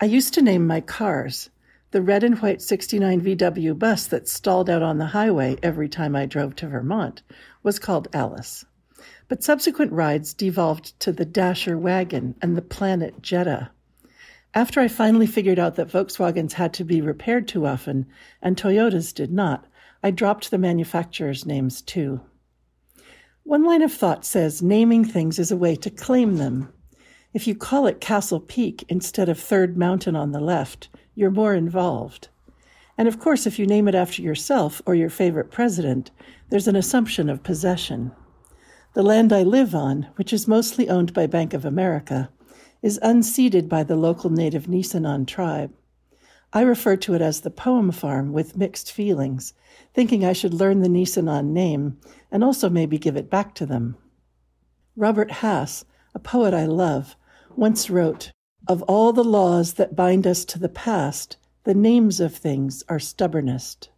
I 0.00 0.06
used 0.06 0.34
to 0.34 0.42
name 0.42 0.66
my 0.66 0.80
cars. 0.80 1.50
The 1.92 2.02
red 2.02 2.24
and 2.24 2.36
white 2.40 2.60
69 2.60 3.20
VW 3.20 3.78
bus 3.78 4.08
that 4.08 4.28
stalled 4.28 4.68
out 4.68 4.82
on 4.82 4.98
the 4.98 5.06
highway 5.06 5.56
every 5.62 5.88
time 5.88 6.16
I 6.16 6.26
drove 6.26 6.56
to 6.56 6.66
Vermont 6.66 7.22
was 7.62 7.78
called 7.78 8.08
Alice. 8.12 8.64
But 9.28 9.44
subsequent 9.44 9.92
rides 9.92 10.34
devolved 10.34 10.98
to 10.98 11.12
the 11.12 11.24
Dasher 11.24 11.78
wagon 11.78 12.34
and 12.42 12.56
the 12.56 12.60
Planet 12.60 13.22
Jetta. 13.22 13.70
After 14.52 14.80
I 14.80 14.88
finally 14.88 15.28
figured 15.28 15.60
out 15.60 15.76
that 15.76 15.92
Volkswagens 15.92 16.54
had 16.54 16.74
to 16.74 16.84
be 16.84 17.00
repaired 17.00 17.46
too 17.46 17.66
often 17.66 18.06
and 18.42 18.56
Toyotas 18.56 19.14
did 19.14 19.30
not, 19.30 19.68
I 20.02 20.10
dropped 20.10 20.50
the 20.50 20.58
manufacturers' 20.58 21.46
names 21.46 21.82
too. 21.82 22.20
One 23.46 23.62
line 23.62 23.82
of 23.82 23.92
thought 23.92 24.24
says 24.24 24.60
naming 24.60 25.04
things 25.04 25.38
is 25.38 25.52
a 25.52 25.56
way 25.56 25.76
to 25.76 25.88
claim 25.88 26.34
them. 26.34 26.72
If 27.32 27.46
you 27.46 27.54
call 27.54 27.86
it 27.86 28.00
Castle 28.00 28.40
Peak 28.40 28.84
instead 28.88 29.28
of 29.28 29.38
Third 29.38 29.76
Mountain 29.78 30.16
on 30.16 30.32
the 30.32 30.40
left, 30.40 30.88
you're 31.14 31.30
more 31.30 31.54
involved. 31.54 32.26
And 32.98 33.06
of 33.06 33.20
course, 33.20 33.46
if 33.46 33.56
you 33.56 33.64
name 33.64 33.86
it 33.86 33.94
after 33.94 34.20
yourself 34.20 34.82
or 34.84 34.96
your 34.96 35.10
favorite 35.10 35.52
president, 35.52 36.10
there's 36.50 36.66
an 36.66 36.74
assumption 36.74 37.30
of 37.30 37.44
possession. 37.44 38.10
The 38.94 39.04
land 39.04 39.32
I 39.32 39.44
live 39.44 39.76
on, 39.76 40.08
which 40.16 40.32
is 40.32 40.48
mostly 40.48 40.88
owned 40.88 41.14
by 41.14 41.28
Bank 41.28 41.54
of 41.54 41.64
America, 41.64 42.30
is 42.82 42.98
unceded 43.00 43.68
by 43.68 43.84
the 43.84 43.94
local 43.94 44.28
native 44.28 44.66
Nisenan 44.66 45.24
tribe. 45.24 45.72
I 46.52 46.62
refer 46.62 46.96
to 46.96 47.14
it 47.14 47.20
as 47.20 47.40
the 47.40 47.50
poem 47.50 47.90
farm 47.90 48.32
with 48.32 48.56
mixed 48.56 48.92
feelings, 48.92 49.52
thinking 49.92 50.24
I 50.24 50.32
should 50.32 50.54
learn 50.54 50.80
the 50.80 50.88
Nisenan 50.88 51.52
name 51.52 51.98
and 52.30 52.44
also 52.44 52.68
maybe 52.70 52.98
give 52.98 53.16
it 53.16 53.30
back 53.30 53.54
to 53.56 53.66
them. 53.66 53.96
Robert 54.96 55.30
Hass, 55.30 55.84
a 56.14 56.18
poet 56.18 56.54
I 56.54 56.66
love, 56.66 57.16
once 57.56 57.90
wrote, 57.90 58.32
Of 58.68 58.82
all 58.82 59.12
the 59.12 59.24
laws 59.24 59.74
that 59.74 59.96
bind 59.96 60.26
us 60.26 60.44
to 60.46 60.58
the 60.58 60.68
past, 60.68 61.36
the 61.64 61.74
names 61.74 62.20
of 62.20 62.34
things 62.34 62.84
are 62.88 62.98
stubbornest. 62.98 63.90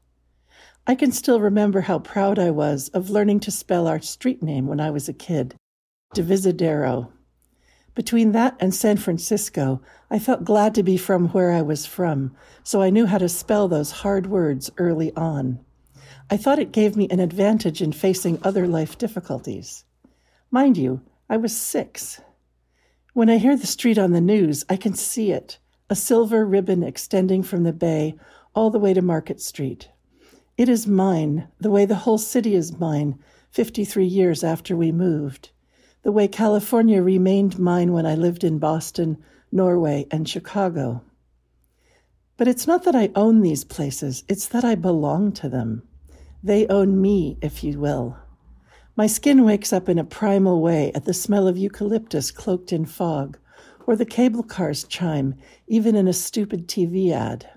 I 0.87 0.95
can 0.95 1.13
still 1.13 1.39
remember 1.39 1.83
how 1.83 1.99
proud 1.99 2.39
I 2.39 2.51
was 2.51 2.89
of 2.89 3.11
learning 3.11 3.41
to 3.41 3.51
spell 3.51 3.87
our 3.87 4.01
street 4.01 4.43
name 4.43 4.67
when 4.67 4.81
I 4.81 4.91
was 4.91 5.09
a 5.09 5.13
kid, 5.13 5.55
Divisadero. 6.15 7.13
Between 7.99 8.31
that 8.31 8.57
and 8.61 8.73
San 8.73 8.97
Francisco, 8.97 9.83
I 10.09 10.21
felt 10.21 10.45
glad 10.45 10.73
to 10.77 10.85
be 10.85 10.97
from 10.97 11.31
where 11.31 11.51
I 11.51 11.63
was 11.63 11.85
from, 11.85 12.31
so 12.63 12.81
I 12.81 12.91
knew 12.91 13.07
how 13.07 13.19
to 13.19 13.29
spell 13.29 13.67
those 13.67 13.91
hard 13.91 14.29
words 14.29 14.71
early 14.79 15.13
on. 15.17 15.59
I 16.31 16.37
thought 16.37 16.61
it 16.61 16.71
gave 16.71 16.97
me 16.97 17.09
an 17.11 17.19
advantage 17.19 17.83
in 17.83 17.91
facing 17.91 18.39
other 18.45 18.69
life 18.69 18.99
difficulties. 18.99 19.85
Mind 20.49 20.77
you, 20.77 21.01
I 21.29 21.39
was 21.39 21.57
six. 21.57 22.21
When 23.15 23.29
I 23.29 23.39
hear 23.39 23.57
the 23.57 23.67
street 23.67 23.99
on 23.99 24.13
the 24.13 24.21
news, 24.21 24.65
I 24.69 24.77
can 24.77 24.95
see 24.95 25.33
it 25.33 25.59
a 25.91 25.97
silver 25.97 26.47
ribbon 26.47 26.85
extending 26.85 27.43
from 27.43 27.65
the 27.65 27.73
bay 27.73 28.15
all 28.55 28.71
the 28.71 28.79
way 28.79 28.95
to 28.95 29.03
Market 29.03 29.41
Street. 29.41 29.89
It 30.57 30.69
is 30.69 30.87
mine, 30.87 31.49
the 31.59 31.71
way 31.71 31.85
the 31.85 31.97
whole 31.97 32.19
city 32.19 32.55
is 32.55 32.79
mine, 32.79 33.19
53 33.51 34.07
years 34.07 34.45
after 34.45 34.77
we 34.77 34.93
moved, 34.93 35.51
the 36.03 36.13
way 36.13 36.29
California 36.29 37.03
remained 37.03 37.59
mine 37.59 37.93
when 37.93 38.07
I 38.07 38.15
lived 38.15 38.45
in 38.45 38.59
Boston, 38.59 39.23
Norway, 39.51 40.07
and 40.11 40.29
Chicago. 40.29 41.03
But 42.37 42.49
it's 42.49 42.67
not 42.67 42.85
that 42.85 42.95
I 42.95 43.11
own 43.15 43.41
these 43.41 43.65
places, 43.65 44.25
it's 44.29 44.47
that 44.49 44.65
I 44.65 44.75
belong 44.75 45.33
to 45.33 45.49
them. 45.49 45.83
They 46.43 46.67
own 46.69 47.01
me, 47.01 47.37
if 47.43 47.65
you 47.65 47.81
will. 47.81 48.17
My 48.97 49.07
skin 49.07 49.45
wakes 49.45 49.73
up 49.73 49.89
in 49.89 49.99
a 49.99 50.05
primal 50.05 50.61
way 50.61 50.93
at 50.95 51.05
the 51.05 51.15
smell 51.15 51.49
of 51.49 51.59
eucalyptus 51.59 52.31
cloaked 52.31 52.73
in 52.73 52.85
fog, 52.85 53.39
or 53.87 53.97
the 53.97 54.05
cable 54.05 54.43
cars 54.43 54.85
chime, 54.85 55.35
even 55.67 55.97
in 55.97 56.07
a 56.07 56.13
stupid 56.13 56.69
TV 56.69 57.11
ad. 57.13 57.49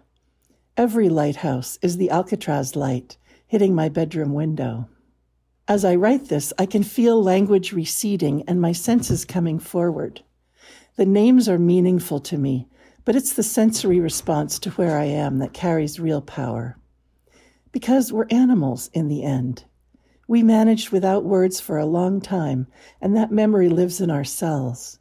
Every 0.77 1.09
lighthouse 1.09 1.77
is 1.81 1.97
the 1.97 2.09
Alcatraz 2.09 2.75
light 2.75 3.17
hitting 3.45 3.75
my 3.75 3.89
bedroom 3.89 4.33
window. 4.33 4.87
As 5.67 5.85
I 5.85 5.95
write 5.95 6.27
this, 6.27 6.51
I 6.57 6.65
can 6.65 6.83
feel 6.83 7.21
language 7.21 7.71
receding 7.71 8.43
and 8.47 8.59
my 8.59 8.71
senses 8.71 9.25
coming 9.25 9.59
forward. 9.59 10.23
The 10.95 11.05
names 11.05 11.47
are 11.47 11.59
meaningful 11.59 12.19
to 12.21 12.37
me, 12.37 12.67
but 13.05 13.15
it's 13.15 13.33
the 13.33 13.43
sensory 13.43 13.99
response 13.99 14.59
to 14.59 14.71
where 14.71 14.97
I 14.97 15.05
am 15.05 15.39
that 15.39 15.53
carries 15.53 15.99
real 15.99 16.21
power. 16.21 16.77
Because 17.71 18.11
we're 18.11 18.27
animals 18.29 18.89
in 18.93 19.07
the 19.07 19.23
end. 19.23 19.65
We 20.27 20.43
managed 20.43 20.91
without 20.91 21.23
words 21.23 21.59
for 21.59 21.77
a 21.77 21.85
long 21.85 22.21
time, 22.21 22.67
and 22.99 23.15
that 23.15 23.31
memory 23.31 23.69
lives 23.69 24.01
in 24.01 24.11
our 24.11 24.23
cells. 24.23 24.99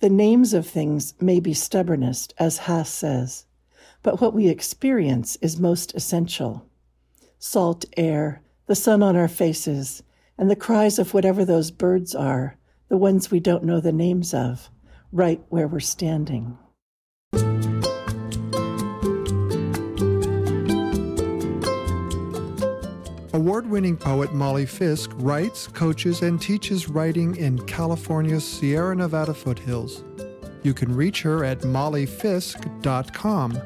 The 0.00 0.10
names 0.10 0.54
of 0.54 0.66
things 0.66 1.14
may 1.20 1.40
be 1.40 1.54
stubbornest, 1.54 2.34
as 2.38 2.58
Hass 2.58 2.90
says, 2.90 3.46
but 4.02 4.20
what 4.20 4.34
we 4.34 4.48
experience 4.48 5.36
is 5.36 5.58
most 5.58 5.94
essential. 5.94 6.66
Salt 7.38 7.84
air, 7.96 8.42
the 8.66 8.74
sun 8.74 9.02
on 9.02 9.16
our 9.16 9.28
faces, 9.28 10.02
and 10.38 10.50
the 10.50 10.56
cries 10.56 10.98
of 10.98 11.14
whatever 11.14 11.44
those 11.44 11.70
birds 11.70 12.14
are, 12.14 12.56
the 12.88 12.96
ones 12.96 13.30
we 13.30 13.40
don't 13.40 13.64
know 13.64 13.80
the 13.80 13.92
names 13.92 14.32
of, 14.32 14.70
right 15.12 15.42
where 15.48 15.68
we're 15.68 15.80
standing. 15.80 16.56
Award 23.34 23.68
winning 23.68 23.96
poet 23.96 24.32
Molly 24.32 24.64
Fisk 24.64 25.10
writes, 25.16 25.66
coaches, 25.66 26.22
and 26.22 26.40
teaches 26.40 26.88
writing 26.88 27.34
in 27.36 27.58
California's 27.66 28.46
Sierra 28.46 28.94
Nevada 28.94 29.34
foothills. 29.34 30.04
You 30.62 30.72
can 30.72 30.94
reach 30.94 31.20
her 31.22 31.44
at 31.44 31.60
mollyfisk.com. 31.60 33.60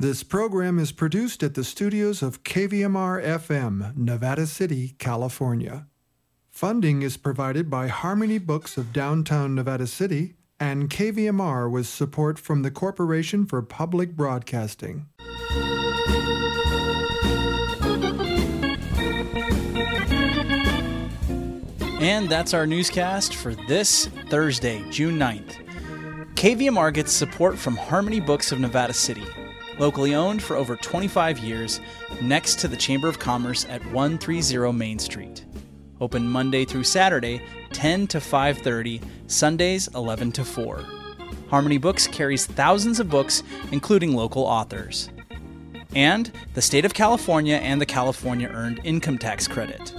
This 0.00 0.22
program 0.22 0.78
is 0.78 0.92
produced 0.92 1.42
at 1.42 1.54
the 1.54 1.64
studios 1.64 2.22
of 2.22 2.44
KVMR 2.44 3.20
FM, 3.20 3.96
Nevada 3.96 4.46
City, 4.46 4.94
California. 5.00 5.88
Funding 6.50 7.02
is 7.02 7.16
provided 7.16 7.68
by 7.68 7.88
Harmony 7.88 8.38
Books 8.38 8.76
of 8.76 8.92
downtown 8.92 9.56
Nevada 9.56 9.88
City 9.88 10.34
and 10.60 10.88
KVMR 10.88 11.68
with 11.68 11.88
support 11.88 12.38
from 12.38 12.62
the 12.62 12.70
Corporation 12.70 13.44
for 13.44 13.60
Public 13.60 14.14
Broadcasting. 14.14 15.06
And 22.00 22.28
that's 22.28 22.54
our 22.54 22.68
newscast 22.68 23.34
for 23.34 23.56
this 23.66 24.06
Thursday, 24.30 24.88
June 24.90 25.18
9th. 25.18 25.56
KVMR 26.36 26.94
gets 26.94 27.12
support 27.12 27.58
from 27.58 27.76
Harmony 27.76 28.20
Books 28.20 28.52
of 28.52 28.60
Nevada 28.60 28.92
City, 28.92 29.26
locally 29.78 30.14
owned 30.14 30.42
for 30.42 30.56
over 30.56 30.76
25 30.76 31.38
years, 31.38 31.80
next 32.20 32.58
to 32.60 32.68
the 32.68 32.76
Chamber 32.76 33.08
of 33.08 33.18
Commerce 33.18 33.66
at 33.68 33.84
130 33.92 34.72
Main 34.72 34.98
Street. 34.98 35.44
Open 36.00 36.28
Monday 36.28 36.64
through 36.64 36.84
Saturday, 36.84 37.42
10 37.72 38.06
to 38.08 38.20
5:30, 38.20 39.00
Sundays 39.26 39.88
11 39.94 40.32
to 40.32 40.44
4. 40.44 40.84
Harmony 41.48 41.78
Books 41.78 42.06
carries 42.06 42.46
thousands 42.46 43.00
of 43.00 43.08
books, 43.08 43.42
including 43.72 44.14
local 44.14 44.44
authors. 44.44 45.10
And 45.94 46.30
the 46.54 46.62
state 46.62 46.84
of 46.84 46.94
California 46.94 47.56
and 47.56 47.80
the 47.80 47.86
California 47.86 48.48
Earned 48.48 48.80
Income 48.84 49.18
Tax 49.18 49.48
Credit 49.48 49.94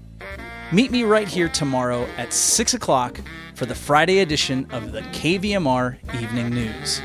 Meet 0.71 0.89
me 0.89 1.03
right 1.03 1.27
here 1.27 1.49
tomorrow 1.49 2.07
at 2.17 2.33
6 2.33 2.73
o'clock 2.73 3.21
for 3.53 3.67
the 3.67 3.75
Friday 3.75 4.21
edition 4.21 4.65
of 4.71 4.91
the 4.91 5.01
KVMR 5.01 5.97
Evening 6.19 6.49
News. 6.49 6.99